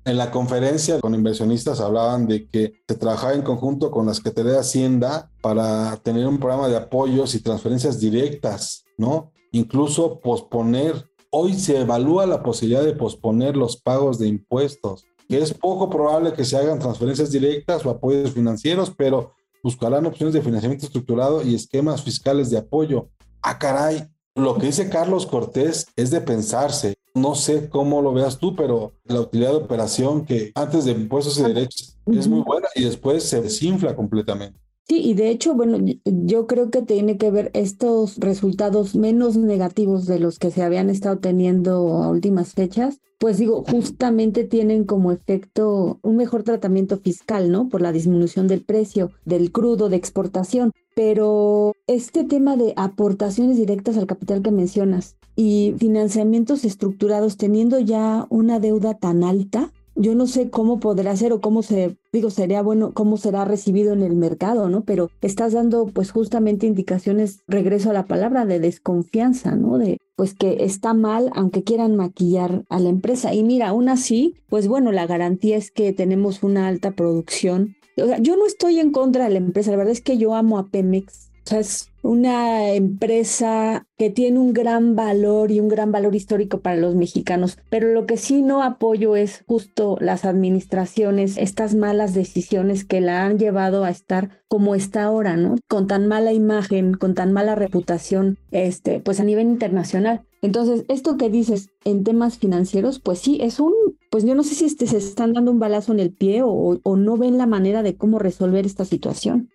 En 0.04 0.16
la 0.16 0.32
conferencia 0.32 1.00
con 1.00 1.14
inversionistas 1.14 1.80
hablaban 1.80 2.26
de 2.26 2.48
que 2.48 2.72
se 2.88 2.96
trabajaba 2.96 3.34
en 3.34 3.42
conjunto 3.42 3.92
con 3.92 4.06
la 4.06 4.14
Secretaría 4.14 4.54
de 4.54 4.58
Hacienda 4.58 5.30
para 5.42 5.96
tener 5.98 6.26
un 6.26 6.40
programa 6.40 6.66
de 6.66 6.76
apoyos 6.76 7.36
y 7.36 7.40
transferencias 7.40 8.00
directas, 8.00 8.84
¿no? 8.98 9.31
Incluso 9.52 10.18
posponer. 10.20 11.08
Hoy 11.30 11.54
se 11.54 11.80
evalúa 11.80 12.26
la 12.26 12.42
posibilidad 12.42 12.82
de 12.82 12.94
posponer 12.94 13.56
los 13.56 13.76
pagos 13.76 14.18
de 14.18 14.28
impuestos, 14.28 15.04
que 15.28 15.38
es 15.38 15.54
poco 15.54 15.88
probable 15.88 16.32
que 16.32 16.44
se 16.44 16.56
hagan 16.56 16.78
transferencias 16.78 17.30
directas 17.30 17.86
o 17.86 17.90
apoyos 17.90 18.32
financieros, 18.32 18.92
pero 18.94 19.32
buscarán 19.62 20.04
opciones 20.04 20.34
de 20.34 20.42
financiamiento 20.42 20.86
estructurado 20.86 21.42
y 21.42 21.54
esquemas 21.54 22.02
fiscales 22.02 22.50
de 22.50 22.58
apoyo. 22.58 23.08
Ah, 23.40 23.58
caray, 23.58 24.08
lo 24.34 24.56
que 24.56 24.66
dice 24.66 24.88
Carlos 24.88 25.26
Cortés 25.26 25.86
es 25.96 26.10
de 26.10 26.20
pensarse. 26.20 26.94
No 27.14 27.34
sé 27.34 27.68
cómo 27.68 28.00
lo 28.00 28.14
veas 28.14 28.38
tú, 28.38 28.56
pero 28.56 28.92
la 29.04 29.20
utilidad 29.20 29.50
de 29.50 29.56
operación 29.56 30.24
que 30.24 30.52
antes 30.54 30.86
de 30.86 30.92
impuestos 30.92 31.38
y 31.38 31.42
derechos 31.42 31.98
es 32.06 32.26
muy 32.26 32.40
buena 32.40 32.68
y 32.74 32.84
después 32.84 33.24
se 33.24 33.42
desinfla 33.42 33.94
completamente. 33.94 34.58
Sí, 34.92 35.00
y 35.00 35.14
de 35.14 35.30
hecho, 35.30 35.54
bueno, 35.54 35.78
yo 36.04 36.46
creo 36.46 36.70
que 36.70 36.82
tiene 36.82 37.16
que 37.16 37.30
ver 37.30 37.50
estos 37.54 38.18
resultados 38.18 38.94
menos 38.94 39.38
negativos 39.38 40.04
de 40.04 40.18
los 40.18 40.38
que 40.38 40.50
se 40.50 40.62
habían 40.62 40.90
estado 40.90 41.16
teniendo 41.16 41.94
a 42.02 42.10
últimas 42.10 42.52
fechas, 42.52 43.00
pues 43.18 43.38
digo, 43.38 43.64
justamente 43.64 44.44
tienen 44.44 44.84
como 44.84 45.10
efecto 45.10 45.98
un 46.02 46.16
mejor 46.16 46.42
tratamiento 46.42 46.98
fiscal, 46.98 47.50
¿no? 47.50 47.70
Por 47.70 47.80
la 47.80 47.90
disminución 47.90 48.48
del 48.48 48.66
precio 48.66 49.12
del 49.24 49.50
crudo 49.50 49.88
de 49.88 49.96
exportación. 49.96 50.72
Pero 50.94 51.72
este 51.86 52.24
tema 52.24 52.58
de 52.58 52.74
aportaciones 52.76 53.56
directas 53.56 53.96
al 53.96 54.06
capital 54.06 54.42
que 54.42 54.50
mencionas 54.50 55.16
y 55.36 55.74
financiamientos 55.78 56.66
estructurados 56.66 57.38
teniendo 57.38 57.80
ya 57.80 58.26
una 58.28 58.60
deuda 58.60 58.92
tan 58.92 59.24
alta, 59.24 59.72
yo 59.94 60.14
no 60.14 60.26
sé 60.26 60.50
cómo 60.50 60.80
podrá 60.80 61.14
ser 61.16 61.32
o 61.32 61.40
cómo 61.40 61.62
se, 61.62 61.96
digo, 62.12 62.30
sería 62.30 62.62
bueno, 62.62 62.92
cómo 62.92 63.16
será 63.16 63.44
recibido 63.44 63.92
en 63.92 64.02
el 64.02 64.16
mercado, 64.16 64.68
¿no? 64.68 64.84
Pero 64.84 65.10
estás 65.20 65.52
dando 65.52 65.86
pues 65.86 66.10
justamente 66.10 66.66
indicaciones, 66.66 67.40
regreso 67.46 67.90
a 67.90 67.94
la 67.94 68.06
palabra, 68.06 68.46
de 68.46 68.60
desconfianza, 68.60 69.54
¿no? 69.56 69.78
De 69.78 69.98
pues 70.16 70.34
que 70.34 70.64
está 70.64 70.94
mal 70.94 71.30
aunque 71.34 71.64
quieran 71.64 71.96
maquillar 71.96 72.64
a 72.68 72.78
la 72.80 72.88
empresa. 72.88 73.34
Y 73.34 73.42
mira, 73.44 73.68
aún 73.68 73.88
así, 73.88 74.34
pues 74.48 74.68
bueno, 74.68 74.92
la 74.92 75.06
garantía 75.06 75.56
es 75.56 75.70
que 75.70 75.92
tenemos 75.92 76.42
una 76.42 76.68
alta 76.68 76.92
producción. 76.92 77.76
O 77.96 78.06
sea, 78.06 78.18
yo 78.18 78.36
no 78.36 78.46
estoy 78.46 78.78
en 78.78 78.92
contra 78.92 79.24
de 79.24 79.30
la 79.30 79.38
empresa, 79.38 79.70
la 79.70 79.76
verdad 79.76 79.92
es 79.92 80.00
que 80.00 80.16
yo 80.16 80.34
amo 80.34 80.58
a 80.58 80.68
Pemex, 80.68 81.31
o 81.44 81.48
sea, 81.48 81.60
es 81.60 81.88
una 82.02 82.72
empresa 82.72 83.86
que 83.96 84.10
tiene 84.10 84.38
un 84.38 84.52
gran 84.52 84.96
valor 84.96 85.50
y 85.50 85.60
un 85.60 85.68
gran 85.68 85.92
valor 85.92 86.14
histórico 86.14 86.60
para 86.60 86.76
los 86.76 86.94
mexicanos, 86.94 87.58
pero 87.68 87.88
lo 87.88 88.06
que 88.06 88.16
sí 88.16 88.42
no 88.42 88.62
apoyo 88.62 89.16
es 89.16 89.44
justo 89.46 89.96
las 90.00 90.24
administraciones, 90.24 91.38
estas 91.38 91.74
malas 91.74 92.14
decisiones 92.14 92.84
que 92.84 93.00
la 93.00 93.24
han 93.24 93.38
llevado 93.38 93.84
a 93.84 93.90
estar 93.90 94.42
como 94.48 94.74
está 94.74 95.04
ahora, 95.04 95.36
¿no? 95.36 95.56
Con 95.68 95.86
tan 95.86 96.06
mala 96.06 96.32
imagen, 96.32 96.94
con 96.94 97.14
tan 97.14 97.32
mala 97.32 97.54
reputación, 97.54 98.38
este, 98.50 99.00
pues 99.00 99.18
a 99.20 99.24
nivel 99.24 99.46
internacional. 99.46 100.22
Entonces, 100.42 100.84
esto 100.88 101.16
que 101.16 101.30
dices 101.30 101.70
en 101.84 102.04
temas 102.04 102.38
financieros, 102.38 102.98
pues 102.98 103.20
sí, 103.20 103.38
es 103.40 103.60
un, 103.60 103.72
pues 104.10 104.24
yo 104.24 104.34
no 104.34 104.42
sé 104.42 104.54
si 104.54 104.64
este, 104.64 104.86
se 104.86 104.98
están 104.98 105.32
dando 105.32 105.52
un 105.52 105.60
balazo 105.60 105.92
en 105.92 106.00
el 106.00 106.12
pie 106.12 106.42
o, 106.42 106.80
o 106.82 106.96
no 106.96 107.16
ven 107.16 107.38
la 107.38 107.46
manera 107.46 107.82
de 107.82 107.96
cómo 107.96 108.18
resolver 108.18 108.66
esta 108.66 108.84
situación. 108.84 109.48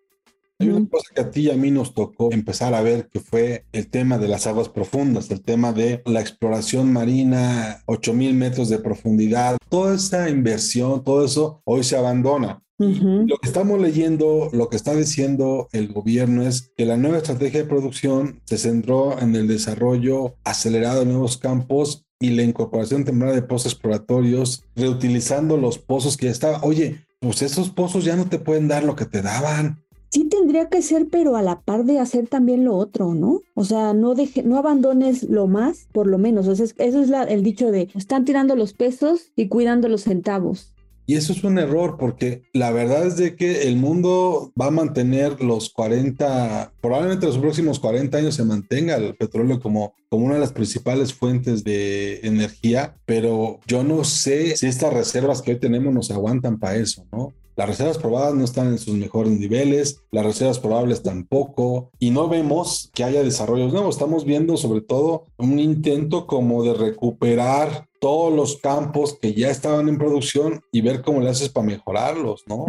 Hay 0.60 0.70
una 0.70 0.90
cosa 0.90 1.14
que 1.14 1.22
a 1.22 1.30
ti 1.30 1.42
y 1.42 1.52
a 1.52 1.56
mí 1.56 1.70
nos 1.70 1.94
tocó 1.94 2.32
empezar 2.32 2.74
a 2.74 2.82
ver 2.82 3.10
que 3.10 3.20
fue 3.20 3.66
el 3.74 3.90
tema 3.90 4.18
de 4.18 4.28
las 4.28 4.48
aguas 4.48 4.70
profundas, 4.70 5.30
el 5.30 5.44
tema 5.44 5.72
de 5.72 6.02
la 6.06 6.20
exploración 6.20 6.92
marina, 6.92 7.84
8000 7.86 8.34
metros 8.34 8.68
de 8.70 8.80
profundidad. 8.80 9.58
Toda 9.70 9.94
esa 9.94 10.30
inversión, 10.30 11.04
todo 11.04 11.24
eso 11.24 11.62
hoy 11.64 11.84
se 11.84 11.96
abandona. 11.96 12.64
Lo 12.80 13.38
que 13.38 13.48
estamos 13.48 13.80
leyendo, 13.80 14.50
lo 14.52 14.70
que 14.70 14.78
está 14.78 14.96
diciendo 14.96 15.68
el 15.74 15.92
gobierno 15.94 16.44
es 16.44 16.72
que 16.76 16.86
la 16.86 16.98
nueva 16.98 17.18
estrategia 17.18 17.62
de 17.62 17.70
producción 17.70 18.42
se 18.46 18.58
centró 18.58 19.20
en 19.20 19.36
el 19.36 19.48
desarrollo 19.48 20.36
acelerado 20.44 21.00
de 21.00 21.08
nuevos 21.08 21.38
campos 21.38 22.06
y 22.20 22.32
la 22.32 22.44
incorporación 22.44 23.04
temprana 23.04 23.34
de 23.34 23.42
pozos 23.44 23.74
exploratorios, 23.74 24.64
reutilizando 24.76 25.58
los 25.58 25.78
pozos 25.78 26.18
que 26.18 26.28
ya 26.28 26.32
estaban. 26.32 26.62
Oye, 26.64 27.06
pues 27.20 27.42
esos 27.42 27.70
pozos 27.70 28.06
ya 28.06 28.16
no 28.16 28.26
te 28.26 28.38
pueden 28.38 28.68
dar 28.68 28.84
lo 28.84 28.96
que 28.96 29.06
te 29.06 29.24
daban 29.24 29.84
sí 30.10 30.26
tendría 30.26 30.70
que 30.70 30.82
ser, 30.82 31.08
pero 31.12 31.36
a 31.36 31.42
la 31.42 31.62
par 31.62 31.86
de 31.86 32.00
hacer 32.00 32.28
también 32.28 32.66
lo 32.66 32.76
otro, 32.76 33.14
¿no? 33.14 33.42
O 33.56 33.64
sea, 33.64 33.94
no 33.94 34.16
deje, 34.16 34.44
no 34.44 34.58
abandones 34.58 35.24
lo 35.24 35.48
más, 35.48 35.88
por 35.92 36.08
lo 36.08 36.18
menos. 36.18 36.48
O 36.48 36.56
sea, 36.56 36.66
eso 36.66 37.02
es 37.02 37.12
el 37.30 37.44
dicho 37.44 37.72
de 37.72 37.90
están 37.96 38.26
tirando 38.26 38.56
los 38.56 38.74
pesos 38.74 39.32
y 39.36 39.48
cuidando 39.48 39.88
los 39.88 40.04
centavos. 40.04 40.74
Y 41.10 41.16
eso 41.16 41.32
es 41.32 41.42
un 41.46 41.58
error 41.58 41.96
porque 41.98 42.44
la 42.52 42.70
verdad 42.70 43.08
es 43.08 43.16
de 43.16 43.38
que 43.38 43.70
el 43.70 43.78
mundo 43.78 44.52
va 44.60 44.66
a 44.66 44.72
mantener 44.72 45.42
los 45.42 45.70
40, 45.70 46.74
probablemente 46.82 47.26
los 47.26 47.38
próximos 47.38 47.80
40 47.80 48.18
años 48.18 48.36
se 48.36 48.44
mantenga 48.44 48.98
el 48.98 49.16
petróleo 49.16 49.62
como, 49.62 49.94
como 50.10 50.26
una 50.26 50.34
de 50.34 50.42
las 50.42 50.52
principales 50.52 51.14
fuentes 51.14 51.64
de 51.64 52.20
energía, 52.24 52.98
pero 53.06 53.62
yo 53.66 53.86
no 53.86 54.04
sé 54.04 54.58
si 54.58 54.68
estas 54.68 54.94
reservas 54.94 55.42
que 55.42 55.52
hoy 55.52 55.60
tenemos 55.62 55.94
nos 55.94 56.12
aguantan 56.12 56.60
para 56.60 56.76
eso, 56.76 57.06
¿no? 57.14 57.34
Las 57.58 57.70
reservas 57.70 57.98
probadas 57.98 58.36
no 58.36 58.44
están 58.44 58.68
en 58.68 58.78
sus 58.78 58.94
mejores 58.94 59.32
niveles, 59.32 60.04
las 60.12 60.24
reservas 60.24 60.60
probables 60.60 61.02
tampoco, 61.02 61.90
y 61.98 62.12
no 62.12 62.30
vemos 62.30 62.92
que 62.94 63.04
haya 63.04 63.24
desarrollos 63.24 63.74
nuevos. 63.74 63.96
Estamos 63.96 64.26
viendo 64.26 64.58
sobre 64.58 64.82
todo 64.82 65.24
un 65.38 65.58
intento 65.58 66.28
como 66.28 66.62
de 66.62 66.76
recuperar 66.76 67.88
todos 68.00 68.32
los 68.32 68.58
campos 68.58 69.18
que 69.20 69.34
ya 69.34 69.50
estaban 69.50 69.90
en 69.90 69.98
producción 69.98 70.62
y 70.72 70.82
ver 70.82 71.02
cómo 71.02 71.20
le 71.20 71.30
haces 71.30 71.50
para 71.50 71.66
mejorarlos, 71.66 72.44
¿no? 72.48 72.68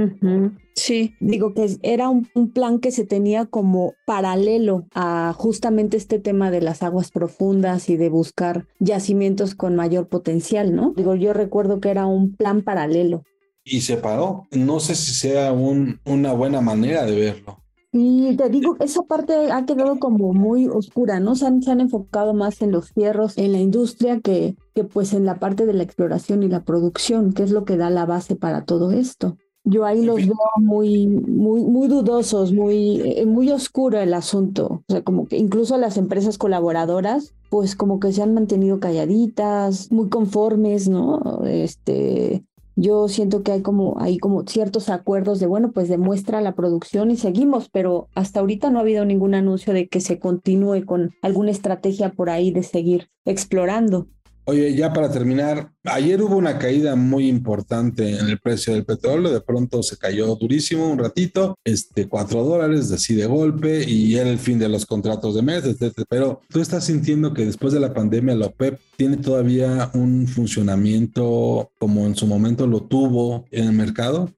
Sí, 0.75 1.14
digo 1.21 1.52
que 1.52 1.76
era 1.83 2.09
un, 2.09 2.26
plan 2.54 2.78
que 2.78 2.90
se 2.90 3.04
tenía 3.04 3.45
como 3.45 3.92
paralelo 4.07 4.87
a 4.95 5.35
justamente 5.37 5.99
este 5.99 6.18
tema 6.18 6.50
de 6.50 6.62
las 6.62 6.83
aguas 6.83 7.11
profundas 7.11 7.90
y 7.90 7.99
de 7.99 8.09
buscar 8.09 8.66
yacimientos 8.78 9.54
con 9.54 9.76
mayor 9.76 10.09
potencial, 10.09 10.75
¿no? 10.75 10.95
Digo, 10.97 11.14
yo 11.14 11.35
recuerdo 11.35 11.78
que 11.78 11.90
era 11.90 12.07
un 12.07 12.35
plan 12.35 12.62
paralelo 12.62 13.23
y 13.68 13.80
se 13.80 13.96
paró. 13.96 14.46
No 14.50 14.80
sé 14.80 14.94
si 14.94 15.12
sea 15.12 15.52
un, 15.52 16.00
una 16.04 16.32
buena 16.32 16.60
manera 16.60 17.04
de 17.04 17.16
verlo. 17.16 17.62
Y 17.90 18.37
te 18.37 18.50
digo, 18.50 18.76
esa 18.80 19.02
parte 19.02 19.50
ha 19.50 19.64
quedado 19.64 19.98
como 19.98 20.34
muy 20.34 20.66
oscura, 20.66 21.20
¿no? 21.20 21.34
Se 21.34 21.46
han, 21.46 21.62
se 21.62 21.70
han 21.70 21.80
enfocado 21.80 22.34
más 22.34 22.60
en 22.60 22.70
los 22.70 22.92
fierros, 22.92 23.38
en 23.38 23.52
la 23.52 23.58
industria, 23.58 24.20
que, 24.20 24.56
que 24.75 24.84
pues 24.84 25.14
en 25.14 25.25
la 25.25 25.38
parte 25.38 25.64
de 25.64 25.72
la 25.72 25.84
exploración 25.84 26.42
y 26.42 26.48
la 26.48 26.64
producción, 26.64 27.32
que 27.32 27.42
es 27.44 27.50
lo 27.50 27.64
que 27.64 27.78
da 27.78 27.88
la 27.88 28.04
base 28.04 28.37
para 28.37 28.64
todo 28.64 28.92
esto. 28.92 29.38
Yo 29.64 29.85
ahí 29.85 30.02
los 30.02 30.16
veo 30.16 30.37
muy, 30.57 31.07
muy, 31.07 31.62
muy 31.62 31.88
dudosos, 31.88 32.52
muy, 32.52 33.00
eh, 33.00 33.26
muy 33.26 33.50
oscuro 33.50 33.98
el 33.98 34.14
asunto. 34.14 34.83
O 34.87 34.92
sea, 34.92 35.02
como 35.02 35.26
que 35.26 35.37
incluso 35.37 35.76
las 35.76 35.96
empresas 35.96 36.38
colaboradoras, 36.38 37.35
pues 37.50 37.74
como 37.74 38.00
que 38.00 38.12
se 38.12 38.22
han 38.22 38.33
mantenido 38.33 38.81
calladitas, 38.81 39.90
muy 39.90 40.09
conformes, 40.09 40.88
¿no? 40.88 41.42
Este, 41.44 42.44
yo 42.80 43.08
siento 43.08 43.42
que 43.42 43.50
hay 43.50 43.62
como, 43.62 44.00
hay 44.00 44.18
como 44.18 44.44
ciertos 44.46 44.88
acuerdos 44.88 45.40
de, 45.40 45.46
bueno, 45.46 45.72
pues 45.72 45.88
demuestra 45.88 46.40
la 46.40 46.54
producción 46.54 47.10
y 47.10 47.16
seguimos, 47.16 47.68
pero 47.68 48.08
hasta 48.14 48.38
ahorita 48.38 48.70
no 48.70 48.78
ha 48.78 48.82
habido 48.82 49.04
ningún 49.04 49.34
anuncio 49.34 49.72
de 49.72 49.88
que 49.88 50.00
se 50.00 50.20
continúe 50.20 50.84
con 50.84 51.10
alguna 51.20 51.50
estrategia 51.50 52.12
por 52.12 52.30
ahí 52.30 52.52
de 52.52 52.62
seguir 52.62 53.10
explorando. 53.24 54.06
Oye, 54.48 54.74
ya 54.74 54.94
para 54.94 55.11
terminar, 55.11 55.72
ayer 55.84 56.22
hubo 56.22 56.34
una 56.34 56.58
caída 56.58 56.96
muy 56.96 57.28
importante 57.28 58.18
en 58.18 58.30
el 58.30 58.38
precio 58.38 58.72
del 58.72 58.87
petróleo, 58.87 59.30
de 59.30 59.42
pronto 59.42 59.82
se 59.82 59.98
cayó 59.98 60.34
durísimo 60.37 60.88
un 60.88 60.98
ratito, 60.98 61.54
este, 61.64 62.08
cuatro 62.08 62.42
dólares 62.42 62.90
así 62.90 63.14
de 63.14 63.26
golpe 63.26 63.84
y 63.87 64.16
era 64.16 64.30
el 64.30 64.38
fin 64.38 64.58
de 64.58 64.70
los 64.70 64.87
contratos 64.87 65.34
de 65.34 65.42
mes, 65.42 65.64
etc. 65.66 65.92
Pero 66.08 66.40
tú 66.48 66.62
estás 66.62 66.87
sintiendo 66.87 67.34
que 67.34 67.44
después 67.44 67.74
de 67.74 67.80
la 67.80 67.92
pandemia 67.92 68.34
la 68.37 68.46
OPEP 68.46 68.80
tiene 68.96 69.18
todavía 69.18 69.90
un 69.92 70.26
funcionamiento 70.26 71.70
como 71.78 72.06
en 72.06 72.16
su 72.16 72.26
momento 72.26 72.66
lo 72.66 72.80
tuvo 72.84 73.44
en 73.50 73.66
el 73.66 73.72
mercado? 73.72 74.30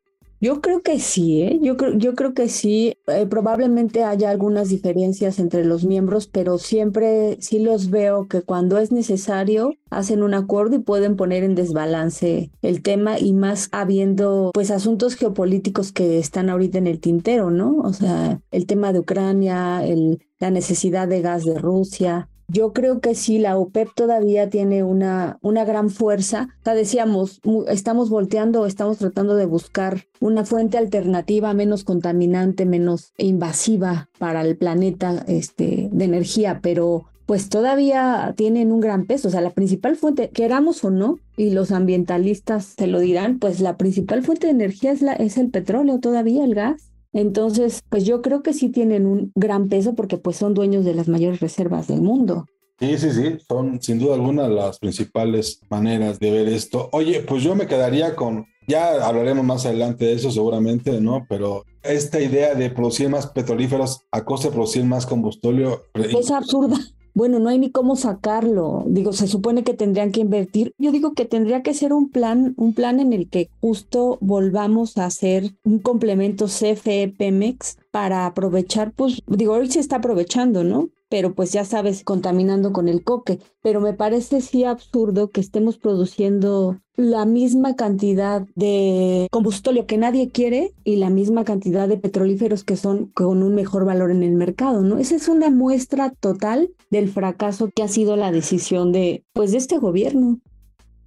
Yo 0.43 0.63
creo 0.63 0.83
que 0.83 0.99
sí, 0.99 1.43
¿eh? 1.43 1.59
yo, 1.61 1.77
creo, 1.77 1.93
yo 1.99 2.15
creo 2.15 2.33
que 2.33 2.49
sí. 2.49 2.95
Eh, 3.09 3.27
probablemente 3.27 4.05
haya 4.05 4.31
algunas 4.31 4.71
diferencias 4.71 5.39
entre 5.39 5.67
los 5.67 5.85
miembros, 5.85 6.29
pero 6.29 6.57
siempre 6.57 7.37
sí 7.41 7.59
los 7.59 7.91
veo 7.91 8.27
que 8.27 8.41
cuando 8.41 8.79
es 8.79 8.91
necesario 8.91 9.75
hacen 9.91 10.23
un 10.23 10.33
acuerdo 10.33 10.77
y 10.77 10.79
pueden 10.79 11.17
poner 11.17 11.45
en 11.45 11.55
desbalance 11.55 12.51
el 12.63 12.83
tema 12.83 13.19
y 13.19 13.35
más 13.35 13.69
habiendo 13.73 14.51
pues 14.55 14.71
asuntos 14.71 15.15
geopolíticos 15.15 15.93
que 15.93 16.19
están 16.19 16.49
ahorita 16.49 16.79
en 16.79 16.87
el 16.87 17.01
tintero, 17.01 17.51
¿no? 17.51 17.77
O 17.79 17.93
sea, 17.93 18.41
el 18.51 18.67
tema 18.67 18.95
de 18.95 19.01
Ucrania, 19.01 19.85
el, 19.85 20.25
la 20.39 20.51
necesidad 20.51 21.07
de 21.07 21.21
gas 21.21 21.45
de 21.45 21.59
Rusia, 21.59 22.30
yo 22.51 22.73
creo 22.73 23.01
que 23.01 23.15
sí, 23.15 23.39
la 23.39 23.57
OPEP 23.57 23.89
todavía 23.95 24.51
tiene 24.51 24.83
una, 24.83 25.39
una 25.41 25.65
gran 25.65 25.91
fuerza. 25.91 26.49
O 26.67 26.71
decíamos, 26.71 27.41
estamos 27.69 28.11
volteando, 28.11 28.67
estamos 28.67 28.99
tratando 28.99 29.37
de 29.37 29.47
buscar 29.47 30.07
una 30.21 30.45
fuente 30.45 30.77
alternativa 30.77 31.55
menos 31.55 31.85
contaminante, 31.85 32.67
menos 32.67 33.13
invasiva 33.19 34.09
para 34.19 34.43
el 34.43 34.57
planeta 34.57 35.25
este, 35.29 35.89
de 35.93 36.05
energía, 36.05 36.61
pero 36.63 37.07
pues 37.27 37.49
todavía 37.49 38.35
tienen 38.37 38.73
un 38.73 38.81
gran 38.81 39.07
peso. 39.07 39.29
O 39.29 39.31
sea, 39.31 39.41
la 39.41 39.51
principal 39.51 39.95
fuente, 39.95 40.31
queramos 40.31 40.83
o 40.83 40.91
no, 40.91 41.21
y 41.37 41.51
los 41.51 41.71
ambientalistas 41.71 42.75
se 42.77 42.89
lo 42.89 42.99
dirán, 42.99 43.39
pues 43.39 43.61
la 43.61 43.77
principal 43.77 44.25
fuente 44.25 44.49
de 44.49 44.53
energía 44.53 44.91
es, 44.91 45.01
la, 45.01 45.13
es 45.13 45.39
el 45.39 45.51
petróleo 45.51 46.01
todavía, 46.01 46.45
el 46.45 46.57
gas. 46.57 46.91
Entonces, 47.13 47.83
pues 47.89 48.05
yo 48.05 48.23
creo 48.23 48.43
que 48.43 48.53
sí 48.53 48.69
tienen 48.69 49.07
un 49.07 49.33
gran 49.35 49.69
peso 49.69 49.95
porque 49.95 50.17
pues 50.17 50.37
son 50.37 50.55
dueños 50.55 50.85
de 50.85 50.95
las 50.95 51.09
mayores 51.09 51.41
reservas 51.41 51.89
del 51.89 52.03
mundo. 52.03 52.47
Sí, 52.79 52.97
sí, 52.97 53.11
sí, 53.11 53.39
son 53.47 53.83
sin 53.83 53.99
duda 53.99 54.15
alguna 54.15 54.49
las 54.49 54.79
principales 54.79 55.61
maneras 55.69 56.19
de 56.19 56.31
ver 56.31 56.49
esto. 56.49 56.89
Oye, 56.93 57.21
pues 57.21 57.43
yo 57.43 57.55
me 57.55 57.67
quedaría 57.67 58.17
con, 58.17 58.47
ya 58.67 59.07
hablaremos 59.07 59.45
más 59.45 59.67
adelante 59.67 60.07
de 60.07 60.15
eso 60.15 60.31
seguramente, 60.31 61.01
¿no? 61.01 61.27
Pero 61.29 61.65
esta 61.83 62.21
idea 62.21 62.55
de 62.55 62.71
producir 62.71 63.11
más 63.11 63.27
petrolíferos 63.27 64.01
a 64.11 64.25
costa 64.25 64.49
de 64.49 64.55
producir 64.55 64.85
más 64.85 65.05
combustóleo... 65.05 65.83
Es 65.95 66.31
absurda 66.31 66.79
bueno, 67.15 67.39
no 67.39 67.49
hay 67.49 67.59
ni 67.59 67.71
cómo 67.71 67.97
sacarlo. 67.97 68.85
Digo, 68.87 69.13
se 69.13 69.27
supone 69.27 69.65
que 69.65 69.75
tendrían 69.75 70.13
que 70.13 70.21
invertir. 70.21 70.73
Yo 70.79 70.93
digo 70.93 71.13
que 71.15 71.25
tendría 71.25 71.63
que 71.63 71.75
ser 71.75 71.93
un 71.93 72.11
plan, 72.11 72.55
un 72.57 72.75
plan 72.75 73.01
en 73.01 73.13
el 73.13 73.29
que 73.29 73.51
justo 73.61 74.19
volvamos 74.21 74.99
a 74.99 75.07
hacer 75.07 75.53
un 75.65 75.79
complemento 75.79 76.47
CFE 76.47 77.15
Pemex 77.17 77.79
para 77.91 78.27
aprovechar, 78.27 78.93
pues, 78.93 79.21
digo, 79.27 79.55
hoy 79.55 79.71
se 79.71 79.81
está 79.81 79.97
aprovechando, 79.97 80.65
¿no? 80.65 80.91
Pero 81.11 81.35
pues 81.35 81.53
ya 81.53 81.65
sabes, 81.65 82.05
contaminando 82.05 82.73
con 82.73 82.89
el 82.89 83.03
coque. 83.03 83.41
Pero 83.61 83.81
me 83.81 83.93
parece 83.93 84.41
sí 84.41 84.65
absurdo 84.65 85.31
que 85.31 85.41
estemos 85.41 85.77
produciendo 85.77 86.79
la 86.95 87.25
misma 87.25 87.75
cantidad 87.75 88.47
de 88.55 89.27
combustóleo 89.33 89.87
que 89.87 89.99
nadie 89.99 90.31
quiere 90.31 90.73
y 90.85 90.97
la 90.97 91.11
misma 91.11 91.45
cantidad 91.45 91.89
de 91.89 91.97
petrolíferos 91.97 92.63
que 92.63 92.77
son 92.77 93.07
con 93.07 93.43
un 93.43 93.55
mejor 93.57 93.85
valor 93.85 94.13
en 94.13 94.23
el 94.23 94.33
mercado, 94.33 94.83
¿no? 94.83 94.99
Esa 94.99 95.17
es 95.17 95.27
una 95.27 95.51
muestra 95.51 96.11
total 96.21 96.71
del 96.91 97.11
fracaso 97.11 97.71
que 97.75 97.83
ha 97.83 97.89
sido 97.89 98.15
la 98.15 98.31
decisión 98.31 98.93
de, 98.93 99.25
pues, 99.33 99.51
de 99.51 99.59
este 99.59 99.79
gobierno. 99.79 100.39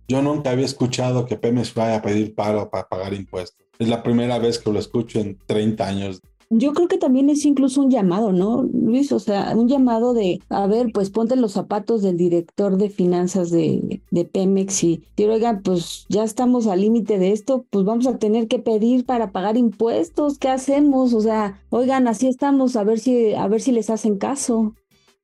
Yo 0.09 0.21
nunca 0.21 0.51
había 0.51 0.65
escuchado 0.65 1.25
que 1.25 1.37
Pemex 1.37 1.73
vaya 1.73 1.97
a 1.97 2.01
pedir 2.01 2.35
paro 2.35 2.69
para 2.69 2.89
pagar 2.89 3.13
impuestos. 3.13 3.65
Es 3.79 3.87
la 3.87 4.03
primera 4.03 4.37
vez 4.37 4.59
que 4.59 4.71
lo 4.71 4.79
escucho 4.79 5.19
en 5.19 5.39
30 5.45 5.87
años. 5.87 6.21
Yo 6.55 6.73
creo 6.73 6.87
que 6.87 6.97
también 6.97 7.29
es 7.29 7.45
incluso 7.45 7.81
un 7.81 7.89
llamado, 7.89 8.31
¿no, 8.31 8.63
Luis? 8.63 9.11
O 9.11 9.19
sea, 9.19 9.53
un 9.55 9.67
llamado 9.67 10.13
de, 10.13 10.39
a 10.49 10.67
ver, 10.67 10.91
pues 10.93 11.09
ponte 11.09 11.35
los 11.35 11.53
zapatos 11.53 12.01
del 12.01 12.17
director 12.17 12.77
de 12.77 12.89
finanzas 12.89 13.49
de, 13.49 14.01
de 14.11 14.25
Pemex 14.25 14.83
y, 14.83 15.03
y 15.15 15.23
oigan, 15.23 15.61
pues 15.63 16.05
ya 16.09 16.23
estamos 16.23 16.67
al 16.67 16.81
límite 16.81 17.17
de 17.17 17.31
esto, 17.31 17.65
pues 17.69 17.85
vamos 17.85 18.07
a 18.07 18.17
tener 18.17 18.47
que 18.47 18.59
pedir 18.59 19.05
para 19.05 19.31
pagar 19.31 19.57
impuestos, 19.57 20.37
¿qué 20.37 20.49
hacemos? 20.49 21.13
O 21.13 21.21
sea, 21.21 21.59
oigan, 21.69 22.07
así 22.07 22.27
estamos, 22.27 22.75
a 22.75 22.83
ver 22.83 22.99
si, 22.99 23.33
a 23.33 23.47
ver 23.47 23.61
si 23.61 23.71
les 23.71 23.89
hacen 23.89 24.17
caso. 24.17 24.75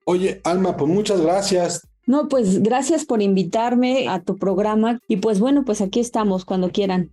Oye, 0.05 0.41
Alma, 0.43 0.75
pues 0.77 0.91
muchas 0.91 1.21
gracias. 1.21 1.87
No, 2.07 2.27
pues 2.27 2.63
gracias 2.63 3.05
por 3.05 3.21
invitarme 3.21 4.07
a 4.07 4.23
tu 4.23 4.35
programa 4.35 4.99
y 5.07 5.17
pues 5.17 5.39
bueno, 5.39 5.63
pues 5.63 5.79
aquí 5.79 5.99
estamos 5.99 6.43
cuando 6.43 6.71
quieran. 6.71 7.11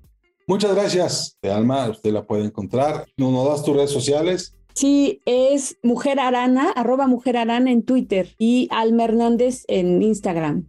Muchas 0.49 0.75
gracias, 0.77 1.39
Alma. 1.43 1.89
Usted 1.89 2.13
la 2.13 2.25
puede 2.25 2.45
encontrar. 2.45 3.07
¿No 3.17 3.33
nos 3.33 3.49
das 3.49 3.65
tus 3.65 3.75
redes 3.75 3.91
sociales? 3.91 4.55
Sí, 4.75 5.21
es 5.25 5.77
Mujer 5.83 6.21
Arana, 6.21 6.71
arroba 6.71 7.09
Mujer 7.09 7.37
Arana 7.37 7.73
en 7.73 7.83
Twitter 7.83 8.35
y 8.39 8.69
Alma 8.71 9.05
Hernández 9.05 9.65
en 9.67 10.03
Instagram. 10.03 10.69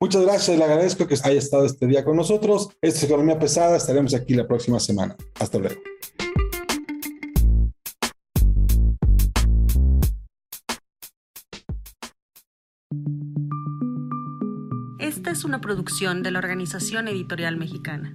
Muchas 0.00 0.22
gracias, 0.22 0.58
le 0.58 0.64
agradezco 0.64 1.06
que 1.06 1.14
haya 1.22 1.38
estado 1.38 1.64
este 1.64 1.86
día 1.86 2.04
con 2.04 2.16
nosotros. 2.16 2.70
Esta 2.82 2.98
es 2.98 3.04
Economía 3.04 3.38
Pesada, 3.38 3.76
estaremos 3.76 4.14
aquí 4.14 4.34
la 4.34 4.48
próxima 4.48 4.80
semana. 4.80 5.16
Hasta 5.38 5.58
luego. 5.58 5.80
Esta 14.98 15.30
es 15.30 15.44
una 15.44 15.60
producción 15.60 16.22
de 16.22 16.32
la 16.32 16.40
Organización 16.40 17.06
Editorial 17.08 17.56
Mexicana. 17.56 18.14